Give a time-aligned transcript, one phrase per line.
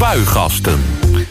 [0.00, 0.80] Spuigasten.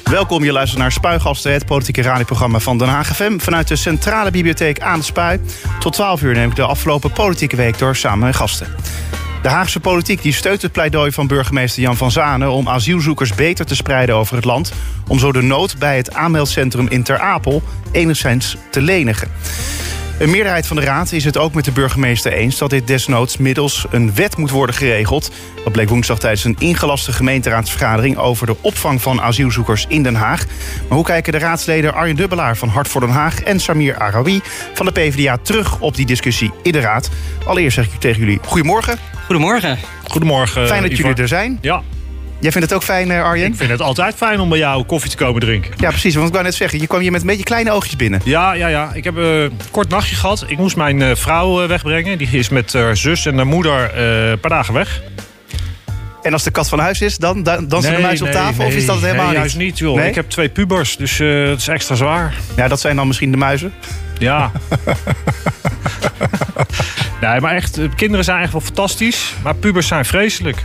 [0.04, 3.40] Welkom, je luistert naar Spuigasten, het politieke radioprogramma van Den Haag FM...
[3.40, 5.40] vanuit de Centrale Bibliotheek aan de Spui.
[5.80, 8.68] Tot 12 uur neem ik de afgelopen politieke week door samen met gasten.
[9.42, 12.52] De Haagse politiek die steunt het pleidooi van burgemeester Jan van Zanen...
[12.52, 14.74] om asielzoekers beter te spreiden over het land...
[15.08, 19.32] om zo de nood bij het aanmeldcentrum in Ter Apel enigszins te lenigen.
[20.20, 23.38] Een meerderheid van de Raad is het ook met de burgemeester eens dat dit desnoods
[23.38, 25.32] middels een wet moet worden geregeld.
[25.64, 30.46] Dat bleek woensdag tijdens een ingelaste gemeenteraadsvergadering over de opvang van asielzoekers in Den Haag.
[30.88, 34.42] Maar hoe kijken de raadsleden Arjen Dubbelaar van Hart voor Den Haag en Samir Arawi
[34.74, 37.10] van de PvdA terug op die discussie in de Raad?
[37.46, 38.98] Allereerst zeg ik tegen jullie goedemorgen.
[39.26, 39.78] Goedemorgen.
[40.04, 40.68] Goedemorgen.
[40.68, 41.06] Fijn dat Ivar.
[41.06, 41.58] jullie er zijn.
[41.62, 41.82] Ja,
[42.42, 43.48] Jij vindt het ook fijn, eh, Arjen?
[43.48, 45.72] ik vind het altijd fijn om bij jou koffie te komen drinken.
[45.78, 46.14] Ja, precies.
[46.16, 48.22] Want ik wou net zeggen, je kwam hier met een beetje kleine oogjes binnen.
[48.24, 48.92] Ja, ja, ja.
[48.94, 50.44] Ik heb eh, een kort nachtje gehad.
[50.48, 52.18] Ik moest mijn eh, vrouw eh, wegbrengen.
[52.18, 55.02] Die is met haar zus en haar moeder eh, een paar dagen weg.
[56.22, 58.66] En als de kat van huis is, dan dan dansen de muis op tafel?
[58.66, 59.42] of is dat het helemaal nee, niet?
[59.42, 59.96] juist niet, joh.
[59.96, 60.10] Nee?
[60.10, 62.34] Ik heb twee pubers, dus eh het is extra zwaar.
[62.56, 63.74] Ja, dat zijn dan misschien de muizen.
[64.18, 64.52] Ja.
[67.22, 69.34] nee, maar echt, eh, kinderen zijn echt wel fantastisch.
[69.44, 70.64] Maar pubers zijn vreselijk.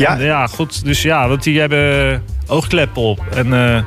[0.00, 0.18] Ja?
[0.18, 0.84] En, ja, goed.
[0.84, 3.20] Dus ja, want die hebben oogkleppen op.
[3.34, 3.82] En, eh,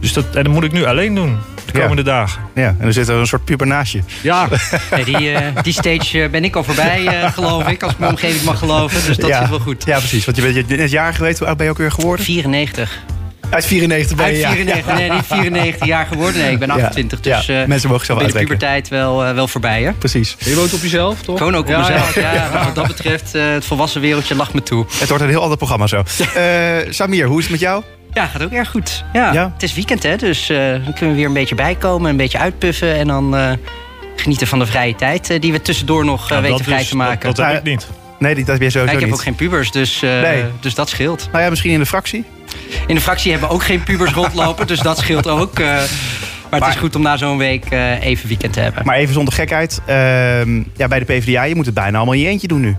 [0.00, 1.38] dus dat, en dat moet ik nu alleen doen.
[1.66, 1.80] De Ja.
[1.80, 2.42] komende dagen.
[2.54, 4.00] Ja, en er zit er een soort puber naast je.
[4.22, 4.48] Ja,
[4.90, 7.82] Nee, die, eh, die stage eh, ben ik al voorbij, eh, geloof ik.
[7.82, 9.06] Als ik mijn omgeving mag geloven.
[9.06, 9.40] Dus dat ja.
[9.40, 9.84] zit wel goed.
[9.84, 10.24] Ja, precies.
[10.24, 11.38] Want je bent je bent net jaar geweest.
[11.38, 12.24] Hoe oud ben je ook weer geworden?
[12.24, 12.98] 94.
[13.50, 14.50] Uit 94 ben je, Uit ja.
[14.64, 16.40] 94, nee, niet 94 jaar geworden.
[16.42, 17.18] Nee, ik ben 28.
[17.22, 17.62] Ja, Dus ja.
[17.62, 19.92] eh, Mensen mogen zelf ben de puberteit wel, eh, wel voorbij, hè?
[19.92, 20.36] Precies.
[20.38, 21.38] je woont op jezelf, toch?
[21.38, 22.14] Gewoon ook op Ja, mezelf.
[22.14, 22.32] ja.
[22.34, 24.86] Ja, wat dat betreft, eh, het volwassen wereldje lacht me toe.
[24.98, 26.02] Het wordt een heel ander programma zo.
[26.34, 26.42] Eh,
[26.88, 27.82] Samir, hoe is het met jou?
[28.12, 29.04] Ja, gaat ook erg goed.
[29.12, 29.50] Ja, Ja?
[29.52, 30.16] Het is weekend, hè?
[30.16, 32.94] Dus eh, dan kunnen we weer een beetje bijkomen, een beetje uitpuffen.
[32.96, 33.50] En dan eh,
[34.16, 37.26] genieten van de vrije tijd die we tussendoor nog Nou, weten vrij te maken.
[37.26, 37.86] Dat, dat heb ik niet.
[38.18, 39.12] Nee, dat heb Ja, sowieso ik heb niet.
[39.12, 40.44] ook geen pubers, dus, eh, Nee.
[40.60, 41.28] dus dat scheelt.
[41.32, 42.24] Nou ja, misschien in de fractie.
[42.86, 45.58] In de fractie hebben we ook geen pubers rondlopen, dus dat scheelt ook.
[45.58, 45.66] eh,
[46.50, 48.82] maar het is goed om na zo'n week eh, even weekend te hebben.
[48.84, 49.80] Maar even zonder gekheid.
[49.86, 52.76] ehm, ja, bij de PvdA, je moet het bijna allemaal in je eentje doen nu.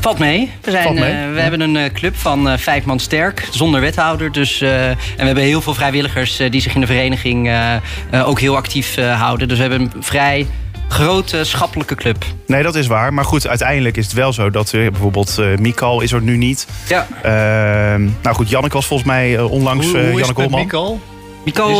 [0.00, 0.50] Valt mee.
[0.62, 1.40] We, zijn, mee, eh, we ja.
[1.40, 4.32] hebben een club van vijf man sterk, zonder wethouder.
[4.32, 7.50] Dus, en we hebben heel veel vrijwilligers die zich in de vereniging
[8.24, 9.48] ook heel actief houden.
[9.48, 10.46] Dus we hebben een vrij
[10.90, 12.24] grote schappelijke club.
[12.46, 13.14] Nee, dat is waar.
[13.14, 16.36] Maar goed, uiteindelijk is het wel zo dat eh, bijvoorbeeld eh Mikal is er nu
[16.36, 16.66] niet.
[16.88, 17.06] Ja.
[17.22, 20.60] Ehm, nou goed, Janneke was volgens mij eh, onlangs Hoe, eh, hoe Janneke Holman.
[20.60, 21.00] Mikal?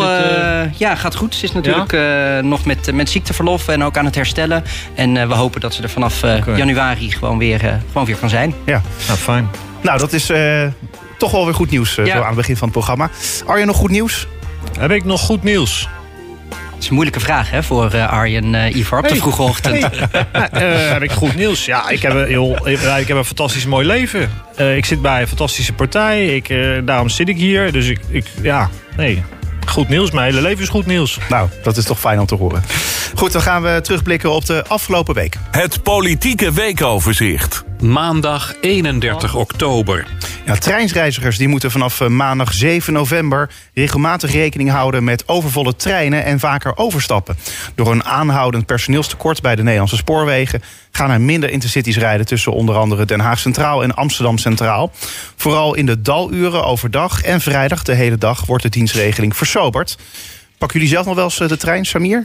[0.08, 1.34] Eh, ja, gaat goed.
[1.34, 4.64] Ze is natuurlijk eh, nog met, met ziekteverlof en ook aan het herstellen.
[4.94, 8.28] En eh, we hopen dat ze er vanaf eh, januari gewoon weer, gewoon weer kan
[8.28, 8.54] zijn.
[8.66, 8.82] Ja.
[9.06, 9.48] Nou, fijn.
[9.80, 10.66] Nou, dat is eh,
[11.18, 12.06] toch wel weer goed nieuws Ja.
[12.06, 13.10] zo aan het begin van het programma.
[13.46, 14.26] Arjen, nog goed nieuws?
[14.78, 15.88] Heb ik nog goed nieuws?
[16.80, 19.86] Het is een moeilijke vraag hè, voor eh, Arjen eh Ivar op de vroege ochtend.
[20.50, 21.64] Eh, heb ik goed nieuws?
[21.64, 24.30] Ja, ik heb een, heel, ik heb een fantastisch mooi leven.
[24.56, 26.34] Eh, ik zit bij een fantastische partij.
[26.34, 27.72] Ik, eh, daarom zit ik hier.
[27.72, 29.22] Dus ik, ik, ja, nee.
[29.66, 30.10] Goed nieuws.
[30.10, 31.18] Mijn hele leven is goed nieuws.
[31.28, 32.62] Nou, dat is toch fijn om te horen.
[33.14, 35.36] Goed, dan gaan we terugblikken op de afgelopen week.
[35.50, 37.64] Het politieke weekoverzicht.
[37.80, 40.06] Maandag 31 oktober.
[40.50, 46.24] Ja, treinsreizigers die moeten vanaf eh, maandag 7 november regelmatig rekening houden met overvolle treinen
[46.24, 47.36] en vaker overstappen.
[47.74, 52.76] Door een aanhoudend personeelstekort bij de Nederlandse spoorwegen gaan er minder intercities rijden tussen onder
[52.76, 54.92] andere Den Haag Centraal en Amsterdam Centraal.
[55.36, 59.98] Vooral in de daluren overdag en vrijdag de hele dag wordt de dienstregeling versoberd.
[60.58, 62.24] Pakken jullie zelf nog wel eens eh, de trein, Samir?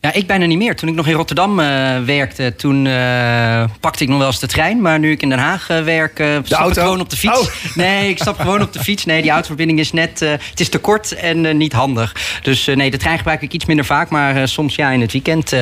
[0.00, 0.76] Ja, ik bijna niet meer.
[0.76, 1.66] Toen ik nog in Rotterdam eh,
[2.04, 4.80] werkte, toen eh, pakte ik nog wel eens de trein.
[4.80, 6.80] Maar nu ik in Den Haag eh, werk, stap auto?
[6.80, 7.40] ik gewoon op de fiets.
[7.40, 7.46] Oh.
[7.74, 9.04] Nee, ik stap gewoon op de fiets.
[9.04, 12.40] Nee, die autoverbinding is net, het is te kort en niet handig.
[12.42, 14.10] Dus nee, de trein gebruik ik iets minder vaak.
[14.10, 15.52] Maar soms ja, in het weekend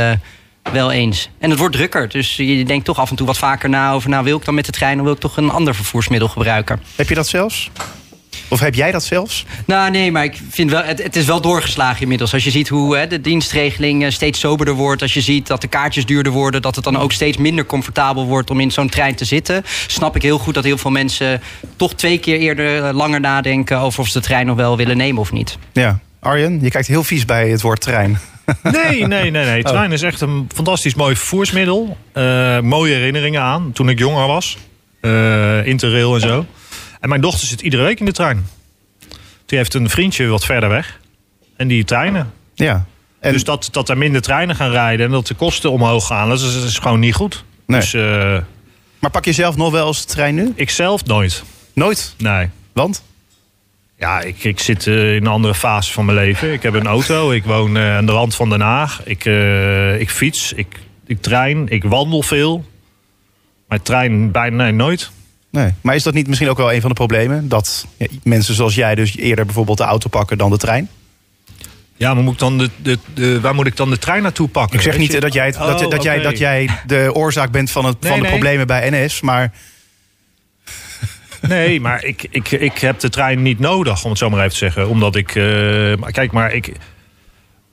[0.73, 1.31] wel eens.
[1.39, 2.09] En het wordt drukker.
[2.09, 4.11] Dus je denkt toch af en toe wat vaker na over...
[4.11, 6.81] nou, wil ik dan met de trein of wil ik toch een ander vervoersmiddel gebruiken?
[6.97, 7.71] Heb je dat zelfs?
[8.49, 9.45] Of heb jij dat zelfs?
[9.65, 12.33] Nou, nee, maar ik vind wel, het, het is wel doorgeslagen inmiddels.
[12.33, 15.03] Als je ziet hoe hè, de dienstregeling eh, steeds soberder wordt.
[15.03, 16.63] Als je ziet dat de kaartjes duurder worden.
[16.63, 19.63] Dat het dan ook steeds minder comfortabel wordt om in zo'n trein te zitten.
[19.87, 21.41] Snap ik heel goed dat heel veel mensen
[21.77, 24.97] toch twee keer eerder eh, langer nadenken over of ze de trein nog wel willen
[24.97, 25.59] nemen of niet.
[25.73, 25.99] Ja.
[26.21, 28.19] Arjen, je kijkt heel vies bij het woord trein.
[28.63, 29.45] Nee, nee, nee.
[29.45, 29.63] nee.
[29.63, 31.97] Trein is echt een fantastisch mooi vervoersmiddel.
[32.13, 34.59] Eh, mooie herinneringen aan toen ik jonger was.
[35.01, 36.47] Eh, Interrail en zo.
[37.05, 38.47] En mijn dochter zit iedere week in de trein.
[39.47, 41.01] Die heeft een vriendje wat verder weg.
[41.57, 42.33] En die treinen.
[42.55, 42.87] Ja.
[43.21, 46.29] En, Dus dat, dat er minder treinen gaan rijden en dat de kosten omhoog gaan,
[46.29, 47.45] dat is, dat is gewoon niet goed.
[47.67, 47.81] Nee.
[47.81, 48.39] Dus eh,
[48.99, 50.53] Maar pak je zelf nog wel eens de trein nu?
[50.55, 51.45] ik zelf nooit.
[51.73, 52.15] Nooit.
[52.19, 52.49] Nee.
[52.73, 53.03] Want?
[53.99, 56.53] Ja, ik, ik zit eh, in een andere fase van mijn leven.
[56.53, 59.01] Ik heb een auto, ik woon eh, aan de rand van Den Haag.
[59.05, 59.25] Ik,
[60.01, 60.77] ik fiets, ik,
[61.07, 62.65] ik trein, ik wandel veel.
[63.69, 65.11] Maar trein bijna nee, nooit.
[65.55, 65.71] Nee.
[65.81, 67.49] Maar is dat niet misschien ook wel een van de problemen?
[67.49, 70.89] Dat ja, mensen zoals jij dus eerder bijvoorbeeld de auto pakken dan de trein?
[71.97, 74.49] Ja, maar moet ik dan de, de, de, waar moet ik dan de trein naartoe
[74.49, 74.77] pakken?
[74.77, 75.17] Ik zeg niet je?
[75.17, 78.01] eh, dat jij, het- dat, Oh, dat, jij, dat jij de oorzaak bent van, het,
[78.01, 78.33] Nee, van de nee.
[78.39, 79.21] problemen bij NS.
[79.21, 79.53] Maar
[81.49, 84.51] Nee, maar ik, ik, ik heb de trein niet nodig, om het zo maar even
[84.53, 84.89] te zeggen.
[84.89, 85.35] Omdat ik.
[85.35, 85.45] eh,
[85.97, 86.73] maar kijk, maar ik.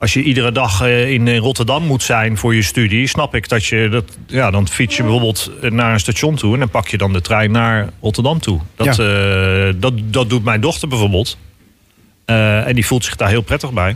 [0.01, 3.49] Als je iedere dag eh, in in Rotterdam moet zijn voor je studie, snap ik
[3.49, 4.17] dat je dat.
[4.27, 7.21] Ja, dan fiets je bijvoorbeeld naar een station toe en dan pak je dan de
[7.21, 8.59] trein naar Rotterdam toe.
[8.75, 11.37] Dat, eh, dat, dat doet mijn dochter bijvoorbeeld.
[12.25, 13.95] Eh, en die voelt zich daar heel prettig bij.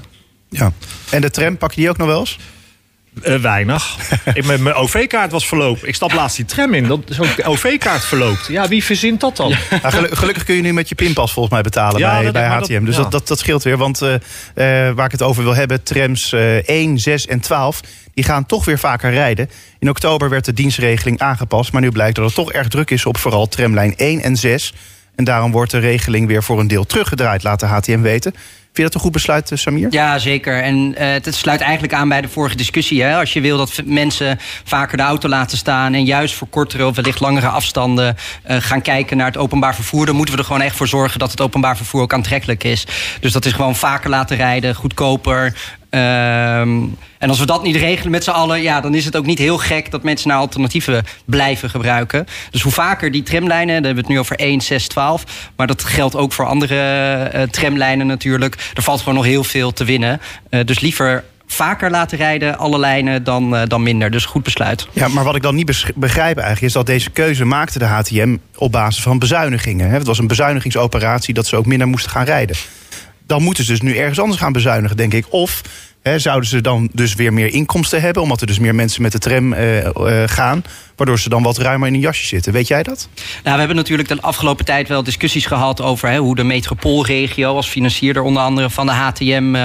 [0.50, 0.72] ja.
[1.10, 2.38] En de tram, pak je die ook nog wel eens?
[3.22, 3.98] Eh, weinig.
[4.34, 5.88] ik, mijn mijn OV-kaart was verlopen.
[5.88, 6.88] Ik stap laatst die tram in.
[6.88, 8.48] Dat zo'n OV-kaart verloopt.
[8.48, 9.50] Ja, wie verzint dat dan?
[9.70, 12.34] Nou, gelu- gelukkig kun je nu met je pinpas volgens mij betalen Ja, bij, dat-
[12.34, 12.74] bij HTM.
[12.74, 13.02] dat- dus ja.
[13.02, 13.78] dat, dat, dat scheelt weer.
[13.78, 14.14] Want eh,
[14.90, 17.82] eh, waar ik het over wil hebben, trams eh 1, 6 en 12...
[18.14, 19.50] die gaan toch weer vaker rijden.
[19.80, 21.72] In oktober werd de dienstregeling aangepast...
[21.72, 24.74] maar nu blijkt dat het toch erg druk is op vooral tramlijn 1 en 6.
[25.16, 28.36] En daarom wordt de regeling weer voor een deel teruggedraaid, laat de HTM weten.
[28.76, 29.88] Vind je dat een goed besluit, eh, Samir?
[29.90, 30.64] Ja, zeker.
[30.64, 33.04] En eh, het sluit eigenlijk aan bij de vorige discussie.
[33.04, 33.16] Hè?
[33.18, 35.94] Als je wil dat mensen vaker de auto laten staan...
[35.94, 38.16] en juist voor kortere of wellicht langere afstanden...
[38.44, 40.06] eh, gaan kijken naar het openbaar vervoer...
[40.06, 42.88] dan moeten we er gewoon echt voor zorgen dat het openbaar vervoer ook aantrekkelijk is.
[43.20, 45.54] Dus dat is gewoon vaker laten rijden, goedkoper...
[45.96, 46.84] Ehm,
[47.18, 49.40] en als we dat niet regelen met z'n allen, ja, dan is het ook niet
[49.40, 52.26] heel gek dat mensen naar alternatieven blijven gebruiken.
[52.52, 55.24] Dus hoe vaker die tramlijnen, daar hebben we het nu over 1, 6, 12.
[55.56, 56.76] Maar dat geldt ook voor andere
[57.24, 58.72] eh, tramlijnen natuurlijk.
[58.74, 60.22] Er valt gewoon nog heel veel te winnen.
[60.50, 64.12] Eh, dus liever vaker laten rijden, alle lijnen, dan, eh, dan minder.
[64.12, 64.88] Dus goed besluit.
[64.92, 68.38] Ja, maar wat ik dan niet begrijp eigenlijk is dat deze keuze maakte de HTM
[68.56, 69.90] op basis van bezuinigingen.
[69.90, 72.56] Het was een bezuinigingsoperatie dat ze ook minder moesten gaan rijden.
[73.28, 75.26] Dan moeten ze dus nu ergens anders gaan bezuinigen, denk ik.
[75.30, 75.62] Of
[76.16, 79.20] zouden ze dan dus weer meer inkomsten hebben, omdat er dus meer mensen met de
[79.20, 80.64] tram eh, eh, gaan,
[80.96, 82.54] waardoor ze dan wat ruimer in een jasje zitten.
[82.54, 83.08] Weet jij dat?
[83.16, 87.68] Nou, we hebben natuurlijk de afgelopen tijd wel discussies gehad over hoe de metropoolregio als
[87.68, 89.56] financierder onder andere van de HTM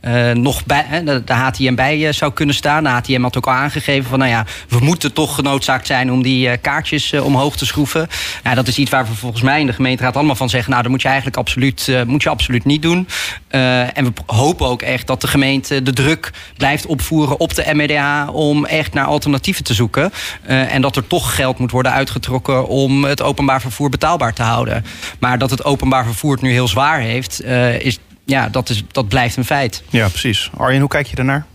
[0.00, 2.84] eh, nog bij de, HTM bij zou kunnen staan.
[2.84, 6.22] De HTM had ook al aangegeven van nou ja, we moeten toch genoodzaakt zijn om
[6.22, 8.08] die kaartjes omhoog te schroeven.
[8.42, 10.70] Nou, dat is iets waar we volgens mij in de gemeenteraad allemaal van zeggen.
[10.70, 13.08] Nou, dat moet je eigenlijk absoluut, moet je absoluut niet doen.
[13.48, 18.28] En we hopen ook echt dat de gemeente de druk blijft opvoeren op de MEDA
[18.30, 20.12] om echt naar alternatieven te zoeken.
[20.42, 24.42] Eh, en dat er toch geld moet worden uitgetrokken om het openbaar vervoer betaalbaar te
[24.42, 24.84] houden.
[25.18, 28.82] Maar dat het openbaar vervoer het nu heel zwaar heeft, eh, is, ja, dat, is,
[28.92, 29.82] dat blijft een feit.
[29.90, 30.50] Ja, precies.
[30.56, 31.46] Arjen, hoe kijk je daarnaar?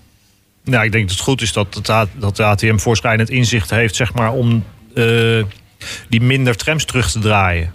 [0.64, 3.70] Nou, ik denk dat het goed is dat, het A- dat de ATM voorschrijdend inzicht
[3.70, 4.64] heeft, zeg maar, om
[4.96, 5.04] eh,
[6.10, 7.74] die minder trams terug te draaien.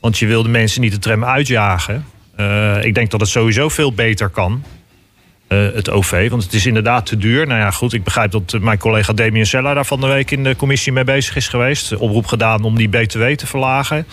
[0.00, 2.04] Want je wil de mensen niet de tram uitjagen.
[2.36, 4.64] Eh, ik denk dat het sowieso veel beter kan.
[5.52, 7.46] Eh, het OV, want het is inderdaad te duur.
[7.46, 10.30] Nou ja, goed, ik begrijp dat eh, mijn collega Damien Sella daar van de week
[10.30, 11.96] in de commissie mee bezig is geweest.
[11.96, 14.06] Oproep gedaan om die BTW te verlagen.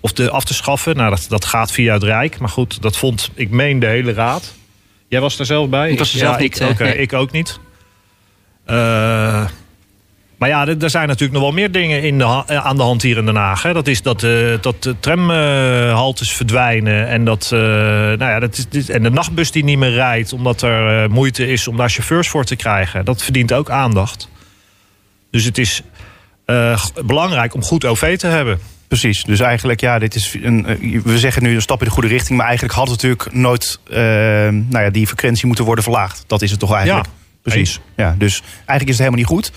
[0.00, 0.96] Of te, af te schaffen.
[0.96, 2.38] Nou, dat, dat gaat via het Rijk.
[2.38, 4.54] Maar goed, dat vond, ik meen, de hele raad.
[5.08, 5.90] Jij was er zelf bij?
[5.90, 6.96] Ik was er zelf niet, Ik, eh, nee.
[6.96, 7.58] ik ook niet.
[8.64, 9.44] Eh,
[10.38, 13.02] maar ja, er zijn natuurlijk nog wel meer dingen in de eh, aan de hand
[13.02, 13.62] hier in Den Haag.
[13.62, 13.72] Hè.
[13.72, 14.30] Dat is dat, eh,
[14.60, 17.08] dat de tramhaltes verdwijnen.
[17.08, 20.32] En, dat, eh, nou ja, dat is, dit- en de nachtbus die niet meer rijdt.
[20.32, 23.04] Omdat er moeite is om daar chauffeurs voor te krijgen.
[23.04, 24.28] Dat verdient ook aandacht.
[25.30, 25.82] Dus het is
[27.04, 28.58] belangrijk om goed OV te hebben.
[28.88, 29.24] Precies.
[29.24, 30.66] Dus eigenlijk, ja, dit is een,
[31.04, 33.80] we zeggen nu een stap in de goede richting, maar eigenlijk had het natuurlijk nooit
[33.88, 36.24] nou ja, die frequentie moeten worden verlaagd.
[36.26, 37.06] Dat is het toch eigenlijk?
[37.06, 37.12] Ja,
[37.42, 37.80] Precies.
[37.96, 39.52] Ja, dus eigenlijk is het helemaal niet goed.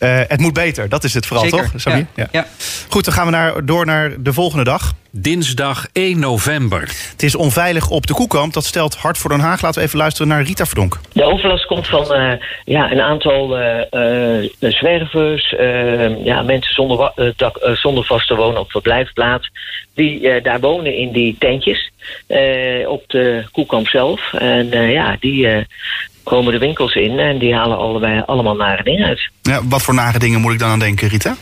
[0.00, 1.70] Eh, het moet beter, dat is het vooral Zeker.
[1.70, 2.06] toch, Samir?
[2.14, 2.26] Ja.
[2.32, 2.46] Ja.
[2.88, 4.92] Goed, dan gaan we naar, door naar de volgende dag.
[5.10, 6.80] Dinsdag 1 november.
[7.10, 8.52] Het is onveilig op de koekamp.
[8.52, 9.62] Dat stelt Hart voor Den Haag.
[9.62, 10.98] Laten we even luisteren naar Rita Verdonk.
[11.12, 12.32] De overlast komt van eh,
[12.64, 15.54] ja, een aantal eh, eh, zwervers,
[16.24, 19.50] ja, mensen zonder, dak, zonder vaste woon- of verblijfplaats,
[19.94, 21.90] die eh, daar wonen in die tentjes
[22.26, 24.32] eh, op de koekamp zelf.
[24.32, 25.64] En eh, ja, die eh,
[26.30, 29.30] komen de winkels in en die halen allebei, allemaal nare dingen uit.
[29.42, 31.36] Ja, wat voor nare dingen moet ik dan aan denken, Rita?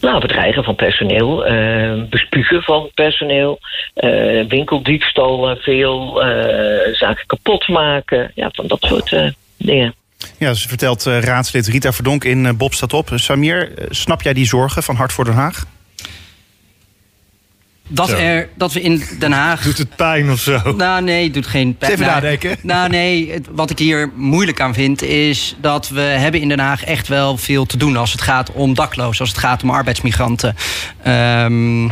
[0.00, 3.58] Nou, bedreigen van personeel, eh, bespugen van personeel,
[3.94, 8.32] eh, winkeldiefstallen, veel eh, zaken kapot maken.
[8.34, 9.94] Ja, van dat soort dingen.
[10.38, 13.08] Ja, ze vertelt raadslid Rita Verdonk in Bob staat op.
[13.14, 15.64] Samir, snap jij die zorgen van Hart voor Den Haag?
[17.94, 18.16] Dat, Zo.
[18.16, 20.60] er, dat we in Den Haag Doet het pijn of zo?
[20.76, 21.92] Nou, nee, het doet geen pijn.
[21.92, 22.56] Even Nou, nadenken.
[22.72, 25.02] Nou, nee, het- wat ik hier moeilijk aan vind...
[25.02, 27.96] is dat we hebben in Den Haag echt wel veel te doen...
[27.96, 30.56] als het gaat om daklozen, als het gaat om arbeidsmigranten.
[31.02, 31.84] Ehm,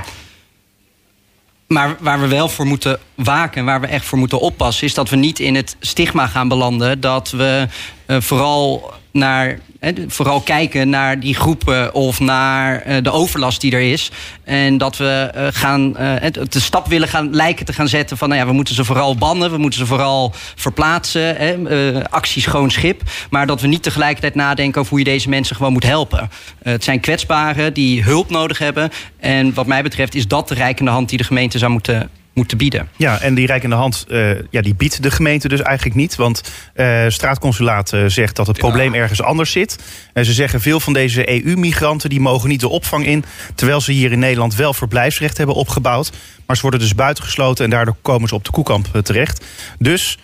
[1.66, 4.87] maar waar we wel voor moeten waken en waar we echt voor moeten oppassen...
[4.87, 7.00] is dat we niet in het stigma gaan belanden...
[7.00, 7.66] dat we
[8.07, 9.58] eh, vooral naar
[10.06, 14.10] vooral kijken naar die groepen of naar uh, de overlast die er is.
[14.44, 16.14] En dat we uh, gaan, uh,
[16.48, 19.16] de stap willen gaan lijken te gaan zetten van nou ja, we moeten ze vooral
[19.16, 23.02] bannen, we moeten ze vooral verplaatsen, hè, actie schoon schip.
[23.30, 26.30] Maar dat we niet tegelijkertijd nadenken over hoe je deze mensen gewoon moet helpen.
[26.62, 28.90] het zijn kwetsbaren die hulp nodig hebben.
[29.20, 32.10] En wat mij betreft is dat de rijkende hand die de gemeente zou moeten
[32.40, 32.88] moeten bieden.
[32.97, 36.16] Ja, en die rijkende hand uh, ja, die biedt de gemeente dus eigenlijk niet.
[36.16, 36.42] Want
[36.75, 39.78] uh, straatconsulaat uh, zegt dat het probleem ergens anders zit.
[40.12, 43.25] En ze zeggen veel van deze EU-migranten die mogen niet de opvang in.
[43.54, 46.12] Terwijl ze hier in Nederland wel verblijfsrecht hebben opgebouwd.
[46.47, 49.44] Maar ze worden dus buitengesloten en daardoor komen ze op de koekamp terecht.
[49.78, 50.18] Dus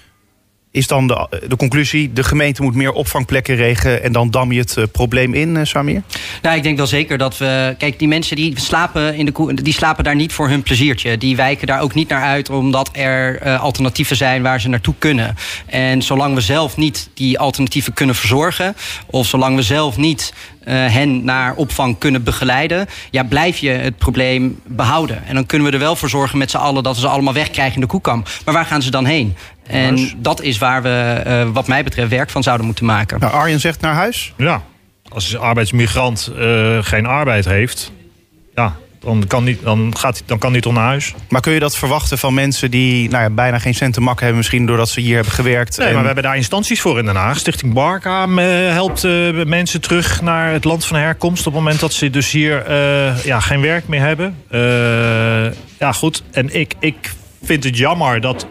[0.76, 4.02] is dan de, de conclusie, de gemeente moet meer opvangplekken regelen...
[4.02, 6.02] en dan dam je het uh, probleem in, uh, Samir?
[6.42, 7.74] Nou, ik denk wel zeker dat we...
[7.78, 11.18] Kijk, die mensen die slapen, in de, die slapen daar niet voor hun pleziertje.
[11.18, 12.50] Die wijken daar ook niet naar uit...
[12.50, 15.36] omdat er alternatieven zijn waar ze naartoe kunnen.
[15.66, 18.76] En zolang we zelf niet die alternatieven kunnen verzorgen...
[19.06, 20.32] of zolang we zelf niet
[20.70, 25.26] hen naar opvang kunnen begeleiden, ja, blijf je het probleem behouden.
[25.26, 27.34] En dan kunnen we er wel voor zorgen met z'n allen dat we ze allemaal
[27.34, 28.28] wegkrijgen in de koekamp.
[28.44, 29.36] Maar waar gaan ze dan heen?
[29.66, 33.20] En dat is waar we, uh, wat mij betreft, werk van zouden moeten maken.
[33.20, 34.32] Nou, Arjen zegt naar huis?
[34.36, 34.62] Ja,
[35.08, 37.92] als een arbeidsmigrant uh, geen arbeid heeft,
[38.54, 41.14] ja, dan kan, niet, dan, gaat, dan kan hij toch naar huis.
[41.28, 44.18] Maar kun je dat verwachten van mensen die nou ja, bijna geen cent te mak
[44.20, 44.36] hebben...
[44.36, 45.78] misschien doordat ze hier hebben gewerkt?
[45.78, 45.92] Nee, en...
[45.92, 47.38] maar we hebben daar instanties voor in Den Haag.
[47.38, 48.36] Stichting Barca uh,
[48.72, 51.46] helpt uh, mensen terug naar het land van herkomst...
[51.46, 54.36] op het moment dat ze dus hier uh, ja, geen werk meer hebben.
[55.78, 56.22] ja, goed.
[56.30, 58.46] En ik, ik vind het jammer dat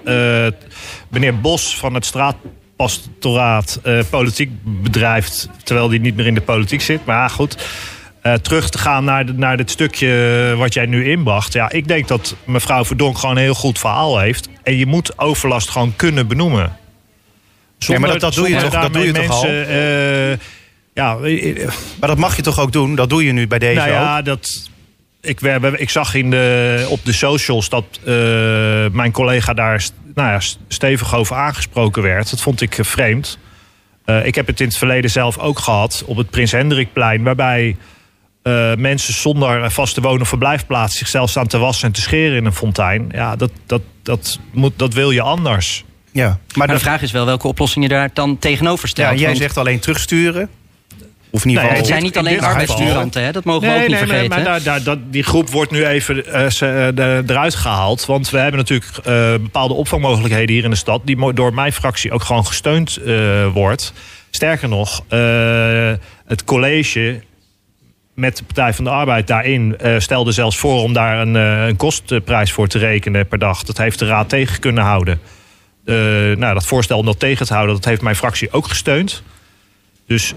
[1.19, 3.79] meneer Bos van het straatpastoraat...
[4.09, 7.05] politiek bedrijft, terwijl hij niet meer in de politiek zit.
[7.05, 7.57] Maar ja, goed...
[8.23, 11.53] Uh, terug te gaan naar, de, naar dit stukje wat jij nu inbracht.
[11.53, 14.49] Ja, ik denk dat mevrouw Verdonk gewoon een heel goed verhaal heeft.
[14.63, 16.77] En je moet overlast gewoon kunnen benoemen.
[17.77, 19.49] Zonder, maar dat, dat doe je toch, dat doe je mensen, toch al?
[19.49, 20.31] Uh,
[20.93, 21.17] ja,
[21.99, 22.95] maar dat mag je toch ook doen?
[22.95, 24.25] Dat doe je nu bij deze nou ja, ook?
[24.25, 24.69] dat...
[25.25, 28.05] Ik, we, ik zag in de, op de socials dat uh,
[28.91, 32.29] mijn collega daar nou ja, stevig over aangesproken werd.
[32.29, 33.37] Dat vond ik vreemd.
[34.23, 37.23] ik heb het in het verleden zelf ook gehad op het Prins Hendrikplein...
[37.23, 37.75] waarbij
[38.47, 42.45] uh, mensen zonder vaste woon- of verblijfplaats zichzelf staan te wassen en te scheren in
[42.45, 43.09] een fontein.
[43.11, 45.83] Ja, dat, dat, dat, moet, dat wil je anders.
[46.11, 49.09] Ja, maar, maar de vraag is wel welke oplossing je daar dan tegenover stelt.
[49.09, 49.37] Ja, jij want...
[49.37, 50.49] zegt alleen terugsturen.
[51.35, 53.89] Of in ieder geval, nee, het zijn niet alleen arbeidsmigranten, dat mogen nee, we ook
[53.89, 54.29] niet nee, vergeten.
[54.29, 58.05] Maar, maar daar, daar, die groep wordt nu even uh, uh, eruit gehaald.
[58.05, 61.01] Want we hebben natuurlijk uh, bepaalde opvangmogelijkheden hier in de stad...
[61.05, 62.99] die door mijn fractie ook gewoon gesteund
[63.53, 63.93] wordt.
[64.29, 65.03] Sterker nog,
[66.25, 67.21] het college
[68.15, 71.67] met de Partij van de Arbeid daarin uh, stelde zelfs voor om daar een, uh,
[71.67, 73.63] een, kostprijs voor te rekenen per dag.
[73.63, 75.19] Dat heeft de Raad tegen kunnen houden.
[75.85, 75.95] Uh,
[76.35, 79.23] nou, dat voorstel om dat tegen te houden, dat heeft mijn fractie ook gesteund.
[80.07, 80.33] Dus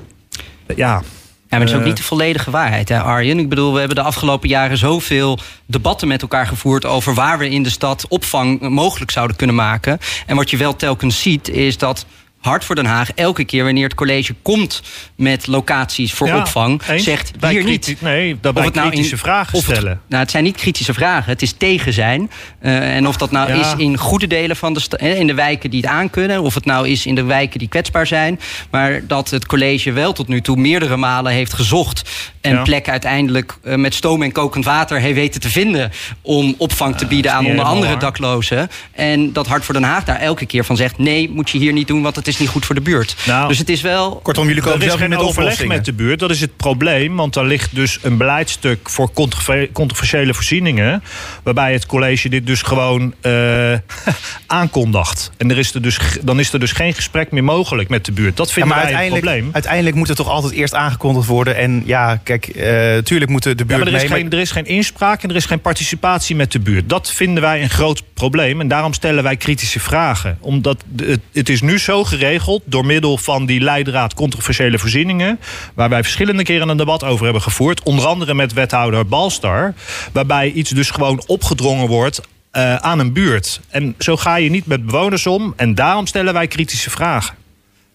[0.77, 1.03] ja.
[1.51, 3.39] Ja, maar het is ook niet de volledige waarheid, hè, Arjen.
[3.39, 7.51] Ik bedoel, we hebben de afgelopen jaren zoveel debatten met elkaar gevoerd over waar we
[7.51, 9.99] in de stad opvang mogelijk zouden kunnen maken.
[10.27, 12.07] En wat je wel telkens ziet, is dat
[12.41, 14.83] Hart voor Den Haag elke keer wanneer het college komt
[15.17, 17.97] met locaties voor opvang, zegt hier niet.
[18.01, 19.91] Nee, dat bij nou kritische vragen stellen.
[19.91, 22.31] Het, nou, het zijn niet kritische vragen, het is tegen zijn.
[22.63, 25.71] Uh, en of dat nou is in goede delen van de stad, in de wijken
[25.71, 28.41] die het aankunnen, of het nou is in de wijken die kwetsbaar zijn.
[28.71, 32.63] Maar dat het college wel tot nu toe meerdere malen heeft gezocht en ja.
[32.63, 35.91] plek uiteindelijk uh, met stoom en kokend water heeft weten te vinden
[36.23, 38.71] om opvang te bieden aan onder andere daklozen.
[38.93, 41.73] En dat Hart voor Den Haag daar elke keer van zegt: nee, moet je hier
[41.73, 43.17] niet doen, want het is niet goed voor de buurt.
[43.27, 44.21] Nou, dus het is wel.
[44.23, 46.19] Kortom, jullie komen er is geen overleg met de buurt.
[46.19, 49.11] Dat is het probleem, want er ligt dus een beleidstuk voor
[49.73, 51.03] controversiële voorzieningen,
[51.43, 53.73] waarbij het college dit dus gewoon uh,
[54.47, 55.31] aankondigt.
[55.37, 58.13] En er is er dus, dan is er dus geen gesprek meer mogelijk met de
[58.13, 58.37] buurt.
[58.37, 59.49] Dat vinden ja, wij het probleem.
[59.53, 61.57] Uiteindelijk moet het toch altijd eerst aangekondigd worden.
[61.57, 63.79] En ja, kijk, uh, tuurlijk moeten de buurt.
[63.79, 66.53] Ja, maar er is, geen, er is geen inspraak en er is geen participatie met
[66.53, 66.89] de buurt.
[66.89, 68.61] Dat vinden wij een groot probleem.
[68.61, 70.39] En daarom stellen wij kritische vragen.
[70.41, 75.39] Omdat het, het is nu zo geregeld door middel van die leidraad controversiële voorzieningen.
[75.75, 77.83] Waar wij verschillende keren een debat over hebben gevoerd.
[77.83, 79.75] Onder andere met wethouder Balstar.
[80.13, 82.21] Waarbij iets dus gewoon opgedrongen wordt
[82.53, 83.61] uh, aan een buurt.
[83.69, 85.53] En zo ga je niet met bewoners om.
[85.57, 87.35] En daarom stellen wij kritische vragen.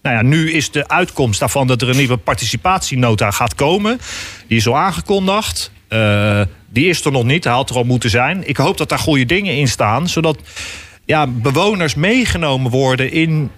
[0.02, 4.00] Nou ja, nu is de uitkomst daarvan dat er een nieuwe participatienota gaat komen.
[4.46, 5.70] Die is al aangekondigd.
[5.88, 6.40] Uh,
[6.70, 8.48] die is er nog niet, hij had er al moeten zijn.
[8.48, 10.38] Ik hoop dat daar goede dingen in staan, zodat
[11.04, 13.50] ja, bewoners meegenomen worden in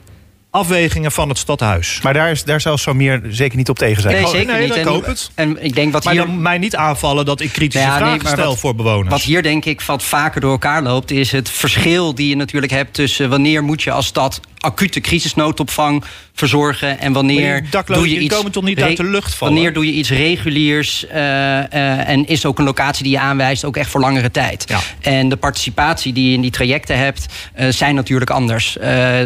[0.56, 2.00] afwegingen van het stadhuis.
[2.02, 4.14] Maar daar, is, daar zou meer zeker niet op tegen zijn.
[4.14, 4.76] Nee, zeker nee, niet.
[4.76, 5.30] Ik hoop het.
[5.34, 6.26] En ik denk wat maar hier...
[6.26, 9.08] dan mij niet aanvallen dat ik kritische ja, vragen nee, stel wat, voor bewoners.
[9.08, 11.10] Wat hier denk ik wat vaker door elkaar loopt...
[11.10, 13.30] is het verschil die je natuurlijk hebt tussen...
[13.30, 16.04] wanneer moet je als stad acute crisisnoodopvang
[16.35, 19.54] verzorgen en wanneer doe je iets komen toch niet uit de lucht vallen?
[19.54, 23.64] Wanneer doe je iets reguliers uh, uh, en is ook een locatie die je aanwijst
[23.64, 24.64] ook echt voor langere tijd.
[24.68, 24.80] Ja.
[25.00, 27.26] En de participatie die je in die trajecten hebt
[27.58, 28.76] uh, zijn natuurlijk anders.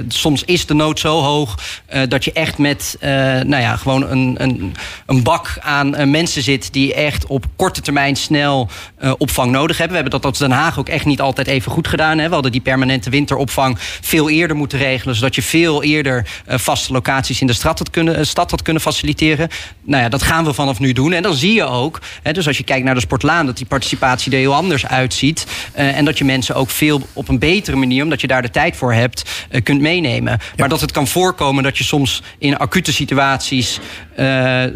[0.08, 1.58] soms is de nood zo hoog
[2.08, 4.74] dat je echt met nou ja, gewoon een, een,
[5.06, 8.68] een bak aan mensen zit die echt op korte termijn snel
[9.18, 9.96] opvang nodig hebben.
[9.96, 12.18] We hebben dat als Den Haag ook echt niet altijd even goed gedaan.
[12.18, 12.28] Hè.
[12.28, 17.40] We hadden die permanente winteropvang veel eerder moeten regelen, zodat je veel eerder vaste locaties
[17.40, 19.48] in de stad had kunnen, stad had kunnen faciliteren.
[19.82, 21.12] Nou ja, dat gaan we vanaf nu doen.
[21.12, 23.66] En dan zie je ook, hè, dus als je kijkt naar de Sportlaan, dat die
[23.66, 25.46] participatie er heel anders uitziet.
[25.78, 28.50] Uh, en dat je mensen ook veel op een betere manier, omdat je daar de
[28.50, 30.32] tijd voor hebt, kunt meenemen.
[30.32, 30.38] Ja.
[30.56, 33.78] Maar dat het kan voorkomen dat je soms in acute situaties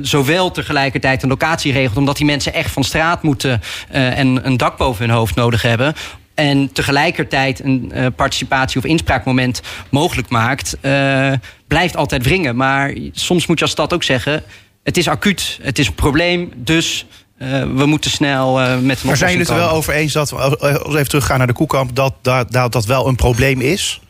[0.01, 4.77] zowel tegelijkertijd een locatie regelt, omdat die mensen echt van straat moeten en een dak
[4.77, 5.95] boven hun hoofd nodig hebben
[6.35, 11.33] en tegelijkertijd een uh, participatie- of inspraakmoment mogelijk maakt, uh,
[11.67, 12.57] blijft altijd wringen.
[12.57, 14.43] Maar soms moet je als stad ook zeggen:
[14.83, 17.07] het is acuut, het is een probleem, dus.
[17.39, 20.13] Uh, we moeten snel uh, met een Maar zijn jullie het er wel over eens
[20.13, 23.61] dat, als we even teruggaan naar de koekamp, dat dat, dat, dat wel een probleem
[23.61, 24.01] is?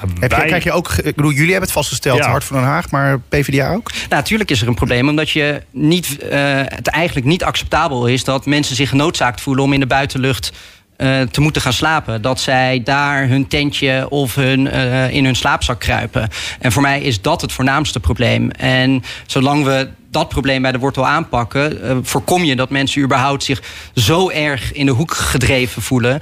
[0.00, 2.30] Heb je, kijk je ook, ik bedoel, jullie hebben het vastgesteld, ja.
[2.30, 3.92] Hart van Den Haag, maar PvdA ook?
[3.92, 6.30] Nou, natuurlijk is er een probleem, omdat je niet, uh,
[6.64, 10.52] het eigenlijk niet acceptabel is dat mensen zich genoodzaakt voelen om in de buitenlucht
[11.02, 12.22] uh, te moeten gaan slapen.
[12.22, 16.28] Dat zij daar hun tentje of hun, uh, in hun slaapzak kruipen.
[16.60, 18.50] En voor mij is dat het voornaamste probleem.
[18.50, 23.42] En zolang we dat probleem bij de wortel aanpakken, uh, voorkom je dat mensen überhaupt
[23.42, 23.62] zich
[23.94, 26.20] zo erg in de hoek gedreven voelen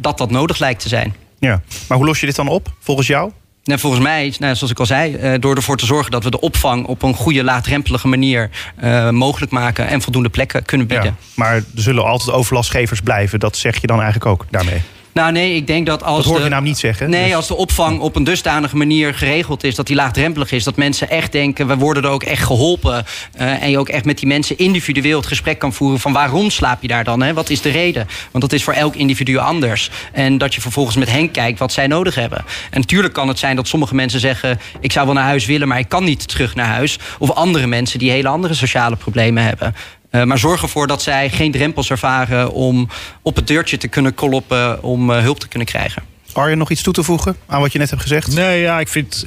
[0.00, 1.14] dat dat nodig lijkt te zijn.
[1.38, 3.32] Ja, maar hoe los je dit dan op, volgens jou?
[3.64, 6.30] Nou, volgens mij, nou, zoals ik al zei, uh, door ervoor te zorgen dat we
[6.30, 8.50] de opvang op een goede, laagdrempelige manier
[8.84, 11.06] uh, mogelijk maken en voldoende plekken kunnen bieden.
[11.06, 13.40] Ja, maar er zullen altijd overlastgevers blijven.
[13.40, 14.82] Dat zeg je dan eigenlijk ook daarmee?
[15.14, 16.16] Nou nee, ik denk dat als.
[16.16, 17.10] Dat hoor je de, nou niet zeggen.
[17.10, 17.34] Nee, dus.
[17.34, 21.10] als de opvang op een dusdanige manier geregeld is dat die laagdrempelig is, dat mensen
[21.10, 23.04] echt denken, we worden er ook echt geholpen.
[23.40, 26.50] Uh, en je ook echt met die mensen individueel het gesprek kan voeren van waarom
[26.50, 27.22] slaap je daar dan?
[27.22, 27.32] Hè?
[27.32, 28.06] Wat is de reden?
[28.30, 29.90] Want dat is voor elk individu anders.
[30.12, 32.44] En dat je vervolgens met hen kijkt wat zij nodig hebben.
[32.70, 35.68] En natuurlijk kan het zijn dat sommige mensen zeggen, ik zou wel naar huis willen,
[35.68, 36.98] maar ik kan niet terug naar huis.
[37.18, 39.74] Of andere mensen die hele andere sociale problemen hebben.
[40.14, 42.88] Uh, maar zorg ervoor dat zij geen drempels ervaren om
[43.22, 46.02] op het deurtje te kunnen kloppen om uh, hulp te kunnen krijgen.
[46.32, 48.34] Arjen, nog iets toe te voegen aan wat je net hebt gezegd?
[48.34, 49.26] Nee, ja, ik vind.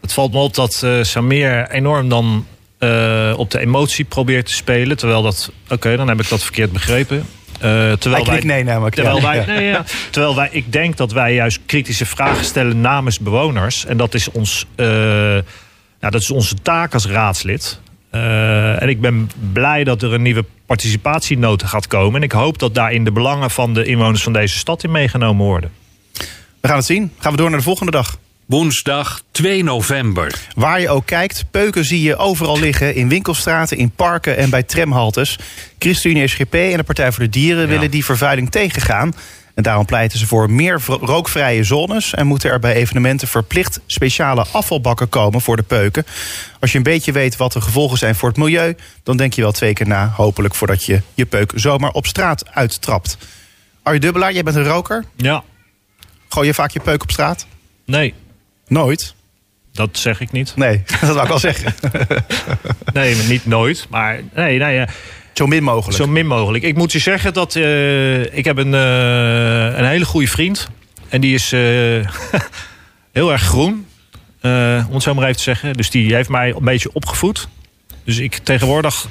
[0.00, 2.46] Het valt me op dat uh, Samir enorm dan
[3.36, 4.96] op de emotie probeert te spelen.
[4.96, 5.50] Terwijl dat.
[5.64, 7.26] Oké, okay, dan heb ik dat verkeerd begrepen.
[7.64, 8.94] Uh, terwijl wij, nee, namelijk.
[8.94, 9.22] Terwijl, ja.
[9.22, 9.84] wij, nee, ja.
[10.10, 13.84] terwijl wij, ik denk dat wij juist kritische vragen stellen namens bewoners.
[13.84, 15.42] En dat is, ons, uh, nou,
[15.98, 17.80] dat is onze taak als raadslid.
[18.14, 22.16] Uh, en ik ben blij dat er een nieuwe participatienota gaat komen.
[22.16, 25.46] En ik hoop dat daarin de belangen van de inwoners van deze stad in meegenomen
[25.46, 25.70] worden.
[26.60, 27.12] We gaan het zien.
[27.18, 28.18] Gaan we door naar de volgende dag.
[28.46, 30.40] Woensdag 2 november.
[30.54, 32.94] Waar je ook kijkt, peuken zie je overal liggen.
[32.94, 35.38] In winkelstraten, in parken en bij tramhaltes.
[35.78, 37.68] ChristenUnie SGP en de Partij voor de Dieren ja.
[37.68, 39.14] willen die vervuiling tegengaan.
[39.54, 42.14] En daarom pleiten ze voor meer rookvrije zones.
[42.14, 46.06] En moeten er bij evenementen verplicht speciale afvalbakken komen voor de peuken.
[46.60, 49.42] Als je een beetje weet wat de gevolgen zijn voor het milieu, dan denk je
[49.42, 53.18] wel twee keer na, hopelijk voordat je je peuk zomaar op straat uittrapt.
[53.82, 55.04] Arje Dubbelaar, jij bent een roker.
[55.16, 55.44] Ja.
[56.28, 57.46] Gooi je vaak je peuk op straat?
[57.84, 58.14] Nee.
[58.66, 59.14] Nooit?
[59.72, 60.56] Dat zeg ik niet.
[60.56, 61.74] Nee, dat wil ik wel zeggen.
[62.92, 63.86] nee, niet nooit.
[63.90, 64.86] Maar nee, nee.
[65.34, 65.96] Zo min mogelijk.
[65.96, 66.64] Zo min mogelijk.
[66.64, 70.68] Ik moet je zeggen dat uh, ik heb een, uh, een hele goede vriend.
[71.08, 71.60] En die is uh,
[73.12, 73.86] heel erg groen.
[74.42, 75.72] om het zo maar even te zeggen.
[75.72, 77.48] Dus die heeft mij een beetje opgevoed.
[78.04, 79.06] Dus ik tegenwoordig...